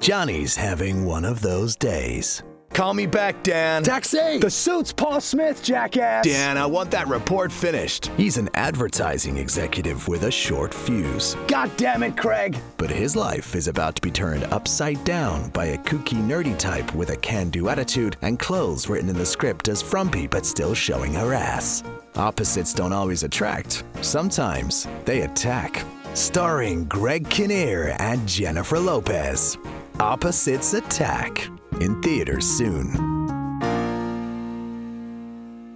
Johnny's 0.00 0.56
having 0.56 1.04
one 1.04 1.24
of 1.24 1.40
those 1.40 1.76
days. 1.76 2.42
Call 2.74 2.92
me 2.92 3.06
back, 3.06 3.40
Dan. 3.44 3.84
Taxi! 3.84 4.38
The 4.38 4.50
suit's 4.50 4.92
Paul 4.92 5.20
Smith, 5.20 5.62
jackass. 5.62 6.24
Dan, 6.24 6.58
I 6.58 6.66
want 6.66 6.90
that 6.90 7.06
report 7.06 7.52
finished. 7.52 8.06
He's 8.16 8.36
an 8.36 8.50
advertising 8.54 9.36
executive 9.36 10.08
with 10.08 10.24
a 10.24 10.30
short 10.30 10.74
fuse. 10.74 11.36
God 11.46 11.70
damn 11.76 12.02
it, 12.02 12.16
Craig. 12.16 12.58
But 12.76 12.90
his 12.90 13.14
life 13.14 13.54
is 13.54 13.68
about 13.68 13.94
to 13.94 14.02
be 14.02 14.10
turned 14.10 14.42
upside 14.52 15.02
down 15.04 15.50
by 15.50 15.66
a 15.66 15.78
kooky, 15.78 16.20
nerdy 16.20 16.58
type 16.58 16.92
with 16.96 17.10
a 17.10 17.16
can 17.18 17.48
do 17.48 17.68
attitude 17.68 18.16
and 18.22 18.40
clothes 18.40 18.88
written 18.88 19.08
in 19.08 19.16
the 19.16 19.24
script 19.24 19.68
as 19.68 19.80
frumpy 19.80 20.26
but 20.26 20.44
still 20.44 20.74
showing 20.74 21.14
her 21.14 21.32
ass. 21.32 21.84
Opposites 22.16 22.74
don't 22.74 22.92
always 22.92 23.22
attract, 23.22 23.84
sometimes 24.00 24.88
they 25.04 25.20
attack. 25.20 25.84
Starring 26.14 26.86
Greg 26.86 27.30
Kinnear 27.30 27.94
and 28.00 28.26
Jennifer 28.26 28.80
Lopez. 28.80 29.58
Opposites 30.00 30.74
Attack. 30.74 31.48
In 31.80 32.00
theaters 32.02 32.46
soon. 32.46 32.92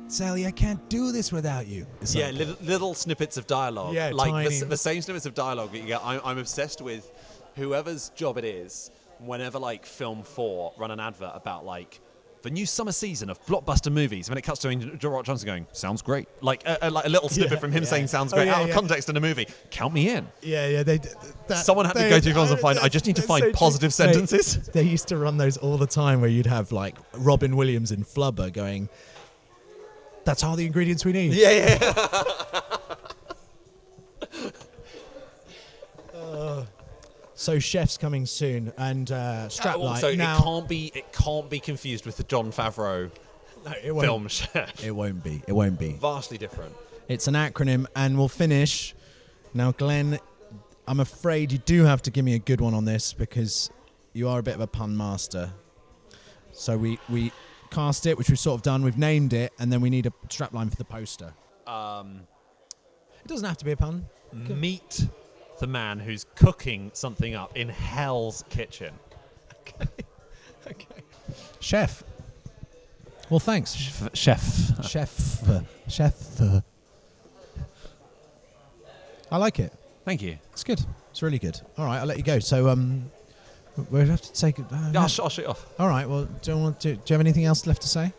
Sally, 0.08 0.46
I 0.46 0.50
can't 0.50 0.86
do 0.88 1.12
this 1.12 1.30
without 1.32 1.66
you. 1.66 1.86
It's 2.00 2.14
Yeah, 2.14 2.26
like- 2.26 2.34
little, 2.36 2.56
little 2.62 2.94
snippets 2.94 3.36
of 3.36 3.46
dialogue. 3.46 3.94
Yeah, 3.94 4.10
like 4.14 4.28
the, 4.28 4.32
tiny. 4.32 4.54
s- 4.56 4.62
the 4.64 4.76
same 4.76 5.02
snippets 5.02 5.26
of 5.26 5.34
dialogue 5.34 5.72
that 5.72 5.78
you 5.78 5.86
get. 5.86 6.00
I'm, 6.02 6.20
I'm 6.24 6.38
obsessed 6.38 6.80
with 6.80 7.10
whoever's 7.56 8.08
job 8.10 8.38
it 8.38 8.44
is. 8.44 8.90
Whenever 9.18 9.58
like 9.58 9.84
Film 9.84 10.22
Four 10.22 10.72
run 10.78 10.90
an 10.92 11.00
advert 11.00 11.32
about 11.34 11.66
like 11.66 12.00
the 12.42 12.50
new 12.50 12.66
summer 12.66 12.92
season 12.92 13.30
of 13.30 13.44
blockbuster 13.46 13.90
movies, 13.92 14.28
when 14.28 14.38
it 14.38 14.42
cuts 14.42 14.60
to 14.60 15.08
Rock 15.08 15.24
Johnson 15.24 15.46
going, 15.46 15.66
"Sounds 15.72 16.02
great," 16.02 16.28
like 16.40 16.64
a, 16.66 16.78
a- 16.82 16.90
like 16.90 17.04
a 17.04 17.08
little 17.08 17.28
snippet 17.28 17.52
Yeah, 17.52 17.58
from 17.58 17.72
him 17.72 17.82
yeah. 17.82 17.88
saying 17.88 18.06
"Sounds 18.06 18.32
Oh, 18.32 18.36
great" 18.36 18.46
yeah, 18.46 18.56
out 18.56 18.68
of 18.68 18.74
context 18.74 19.08
in 19.08 19.16
a 19.16 19.20
movie. 19.20 19.46
Count 19.70 19.92
me 19.94 20.08
in. 20.10 20.26
Yeah, 20.42 20.68
yeah. 20.68 20.82
They, 20.82 20.98
that, 21.48 21.56
Someone 21.64 21.86
had 21.86 21.94
to 21.94 22.08
go 22.08 22.20
through 22.20 22.34
films 22.34 22.50
and 22.50 22.60
find, 22.60 22.78
"I 22.78 22.88
just 22.88 23.06
need 23.06 23.16
to 23.16 23.22
find 23.22 23.44
so 23.44 23.52
positive 23.52 23.90
They- 23.90 24.04
sentences." 24.12 24.68
They, 24.68 24.82
used 24.82 25.08
to 25.08 25.16
run 25.18 25.36
those 25.36 25.56
all 25.56 25.76
the 25.78 25.86
time, 25.86 26.20
where 26.20 26.30
you'd 26.30 26.46
have 26.46 26.72
like 26.72 26.96
Robin 27.16 27.56
Williams 27.56 27.90
in 27.92 28.04
Flubber 28.04 28.52
going, 28.52 28.88
"That's 30.24 30.44
all 30.44 30.56
the 30.56 30.66
ingredients 30.66 31.04
we 31.04 31.12
need." 31.12 31.32
Yeah, 31.34 31.50
yeah. 31.50 31.92
Oh. 36.14 36.66
So 37.38 37.60
chefs 37.60 37.96
coming 37.96 38.26
soon, 38.26 38.72
and 38.76 39.12
uh, 39.12 39.46
Strapline. 39.46 39.78
also, 39.78 40.12
now, 40.12 40.38
it 40.38 40.42
can't 40.42 40.68
be 40.68 40.90
it 40.92 41.12
can't 41.12 41.48
be 41.48 41.60
confused 41.60 42.04
with 42.04 42.16
the 42.16 42.24
Jon 42.24 42.50
Favreau 42.50 43.12
no, 43.64 43.72
it 43.80 43.92
won't. 43.92 44.04
film 44.04 44.26
chef. 44.26 44.84
it 44.84 44.90
won't 44.90 45.22
be. 45.22 45.40
It 45.46 45.52
won't 45.52 45.78
be. 45.78 45.92
Vastly 45.92 46.36
different. 46.36 46.74
It's 47.06 47.28
an 47.28 47.34
acronym, 47.34 47.86
and 47.94 48.18
we'll 48.18 48.26
finish. 48.26 48.92
Now, 49.54 49.70
Glenn, 49.70 50.18
I'm 50.88 50.98
afraid 50.98 51.52
you 51.52 51.58
do 51.58 51.84
have 51.84 52.02
to 52.02 52.10
give 52.10 52.24
me 52.24 52.34
a 52.34 52.40
good 52.40 52.60
one 52.60 52.74
on 52.74 52.84
this 52.84 53.12
because 53.12 53.70
you 54.14 54.28
are 54.28 54.40
a 54.40 54.42
bit 54.42 54.56
of 54.56 54.60
a 54.60 54.66
pun 54.66 54.96
master. 54.96 55.52
So 56.50 56.76
we 56.76 56.98
we 57.08 57.30
cast 57.70 58.06
it, 58.06 58.18
which 58.18 58.30
we've 58.30 58.38
sort 58.38 58.56
of 58.58 58.62
done. 58.62 58.82
We've 58.82 58.98
named 58.98 59.32
it, 59.32 59.52
and 59.60 59.72
then 59.72 59.80
we 59.80 59.90
need 59.90 60.06
a 60.06 60.12
strapline 60.26 60.70
for 60.70 60.76
the 60.76 60.84
poster. 60.84 61.32
It 61.68 63.28
doesn't 63.28 63.46
have 63.46 63.58
to 63.58 63.64
be 63.64 63.70
a 63.70 63.76
pun. 63.76 64.06
Meet 64.32 65.06
the 65.58 65.66
man 65.66 65.98
who's 65.98 66.24
cooking 66.34 66.90
something 66.94 67.34
up 67.34 67.56
in 67.56 67.68
Hell's 67.68 68.44
Kitchen. 68.50 68.92
Okay. 69.80 69.86
okay. 70.66 71.02
Chef. 71.60 72.02
Well, 73.28 73.38
thanks, 73.38 73.74
F- 73.76 74.08
chef. 74.14 74.84
chef. 74.86 75.46
uh, 75.48 75.60
chef. 75.88 76.40
uh. 76.40 76.60
I 79.30 79.36
like 79.36 79.58
it. 79.60 79.72
Thank 80.04 80.22
you. 80.22 80.38
It's 80.52 80.64
good. 80.64 80.80
It's 81.10 81.22
really 81.22 81.38
good. 81.38 81.60
All 81.76 81.84
right, 81.84 81.98
I'll 81.98 82.06
let 82.06 82.16
you 82.16 82.22
go. 82.22 82.38
So 82.38 82.68
um, 82.68 83.10
we'll 83.90 84.06
have 84.06 84.22
to 84.22 84.32
take 84.32 84.58
it. 84.58 84.64
Uh, 84.72 84.90
Yeah, 84.92 85.02
I'll, 85.02 85.08
sh- 85.08 85.20
I'll 85.20 85.28
shoot 85.28 85.46
off. 85.46 85.66
All 85.78 85.88
right. 85.88 86.08
Well, 86.08 86.24
do 86.24 86.50
you 86.52 86.56
want 86.58 86.80
to? 86.80 86.94
Do 86.94 87.00
you 87.06 87.12
have 87.14 87.20
anything 87.20 87.44
else 87.44 87.66
left 87.66 87.82
to 87.82 87.88
say? 87.88 88.12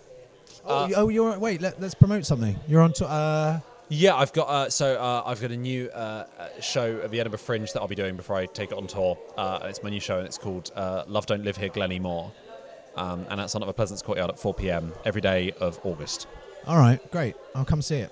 Oh, 0.65 0.83
Uh, 0.83 0.87
you- 0.87 0.95
oh, 0.95 1.09
you're 1.09 1.39
wait. 1.39 1.61
Let, 1.61 1.81
let's 1.81 1.95
promote 1.95 2.25
something. 2.25 2.55
You're 2.67 2.81
on 2.81 2.93
to. 2.93 3.07
Uh, 3.07 3.59
Yeah, 3.91 4.15
I've 4.15 4.31
got 4.33 4.47
uh, 4.49 4.69
so 4.69 4.95
uh, 4.99 5.23
I've 5.25 5.41
got 5.41 5.49
a 5.51 5.57
new 5.57 5.89
uh, 5.89 6.25
uh, 6.37 6.61
show 6.61 7.01
at 7.03 7.09
the 7.09 7.19
Edinburgh 7.19 7.39
Fringe 7.39 7.71
that 7.73 7.81
I'll 7.81 7.87
be 7.87 7.95
doing 7.95 8.15
before 8.15 8.35
I 8.35 8.45
take 8.45 8.71
it 8.71 8.77
on 8.77 8.85
tour. 8.85 9.17
Uh, 9.35 9.59
it's 9.63 9.81
my 9.81 9.89
new 9.89 9.99
show 9.99 10.17
and 10.19 10.27
it's 10.27 10.37
called 10.37 10.71
uh, 10.75 11.03
Love 11.07 11.25
Don't 11.25 11.43
Live 11.43 11.57
Here, 11.57 11.69
Glennie 11.69 11.99
Moore, 11.99 12.31
um, 12.95 13.25
and 13.29 13.39
that's 13.39 13.55
on 13.55 13.63
at 13.63 13.65
the 13.65 13.73
Pleasance 13.73 14.01
Courtyard 14.03 14.29
at 14.29 14.39
4 14.39 14.53
p.m. 14.53 14.93
every 15.05 15.21
day 15.21 15.51
of 15.59 15.79
August. 15.83 16.27
all 16.67 16.77
right. 16.77 16.99
Great. 17.11 17.35
I'll 17.55 17.65
come 17.65 17.81
see 17.81 17.97
it. 17.97 18.11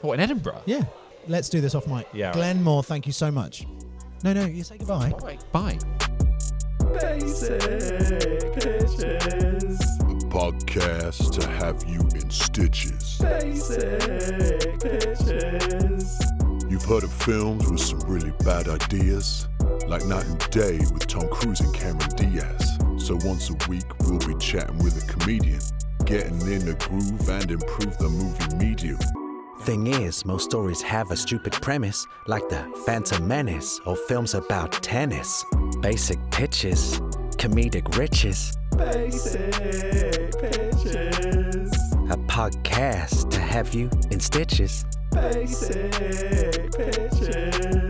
What 0.00 0.14
in 0.14 0.20
Edinburgh? 0.20 0.62
Yeah. 0.64 0.84
Let's 1.26 1.48
do 1.48 1.60
this 1.60 1.74
off 1.74 1.88
mic. 1.88 2.06
Yeah, 2.12 2.32
Glenn 2.32 2.62
Moore, 2.62 2.84
thank 2.84 3.04
you 3.06 3.12
so 3.12 3.30
much. 3.32 3.66
No, 4.22 4.32
no. 4.32 4.46
You 4.46 4.62
say 4.62 4.78
goodbye. 4.78 5.10
Bye. 5.10 5.38
Bye. 5.52 5.78
A 10.00 10.18
podcast 10.30 11.38
to 11.38 11.46
have 11.48 11.84
you 11.88 12.00
in 12.18 12.30
stitches. 12.30 13.18
You've 13.20 14.47
heard 16.88 17.04
of 17.04 17.12
films 17.12 17.70
with 17.70 17.80
some 17.80 18.00
really 18.06 18.32
bad 18.46 18.66
ideas, 18.66 19.46
like 19.88 20.06
Night 20.06 20.24
and 20.24 20.38
Day 20.50 20.78
with 20.78 21.06
Tom 21.06 21.28
Cruise 21.28 21.60
and 21.60 21.74
Cameron 21.74 22.16
Diaz. 22.16 22.78
So 22.96 23.18
once 23.24 23.50
a 23.50 23.68
week, 23.68 23.84
we'll 24.00 24.18
be 24.20 24.34
chatting 24.36 24.78
with 24.78 24.96
a 24.96 25.06
comedian, 25.06 25.60
getting 26.06 26.40
in 26.40 26.64
the 26.64 26.74
groove 26.80 27.28
and 27.28 27.50
improve 27.50 27.98
the 27.98 28.08
movie 28.08 28.56
medium. 28.56 28.96
Thing 29.60 29.86
is, 29.86 30.24
most 30.24 30.44
stories 30.44 30.80
have 30.80 31.10
a 31.10 31.16
stupid 31.16 31.52
premise, 31.52 32.06
like 32.26 32.48
the 32.48 32.64
Phantom 32.86 33.28
Menace 33.28 33.78
or 33.84 33.94
films 33.94 34.32
about 34.32 34.72
tennis. 34.72 35.44
Basic 35.80 36.18
pitches, 36.30 37.00
comedic 37.36 37.98
riches. 37.98 38.56
Basic 38.78 39.52
pitches. 40.40 41.70
A 42.10 42.16
podcast 42.28 43.28
to 43.32 43.40
have 43.40 43.74
you 43.74 43.90
in 44.10 44.20
stitches 44.20 44.86
basic 45.10 46.70
bitches. 46.72 47.87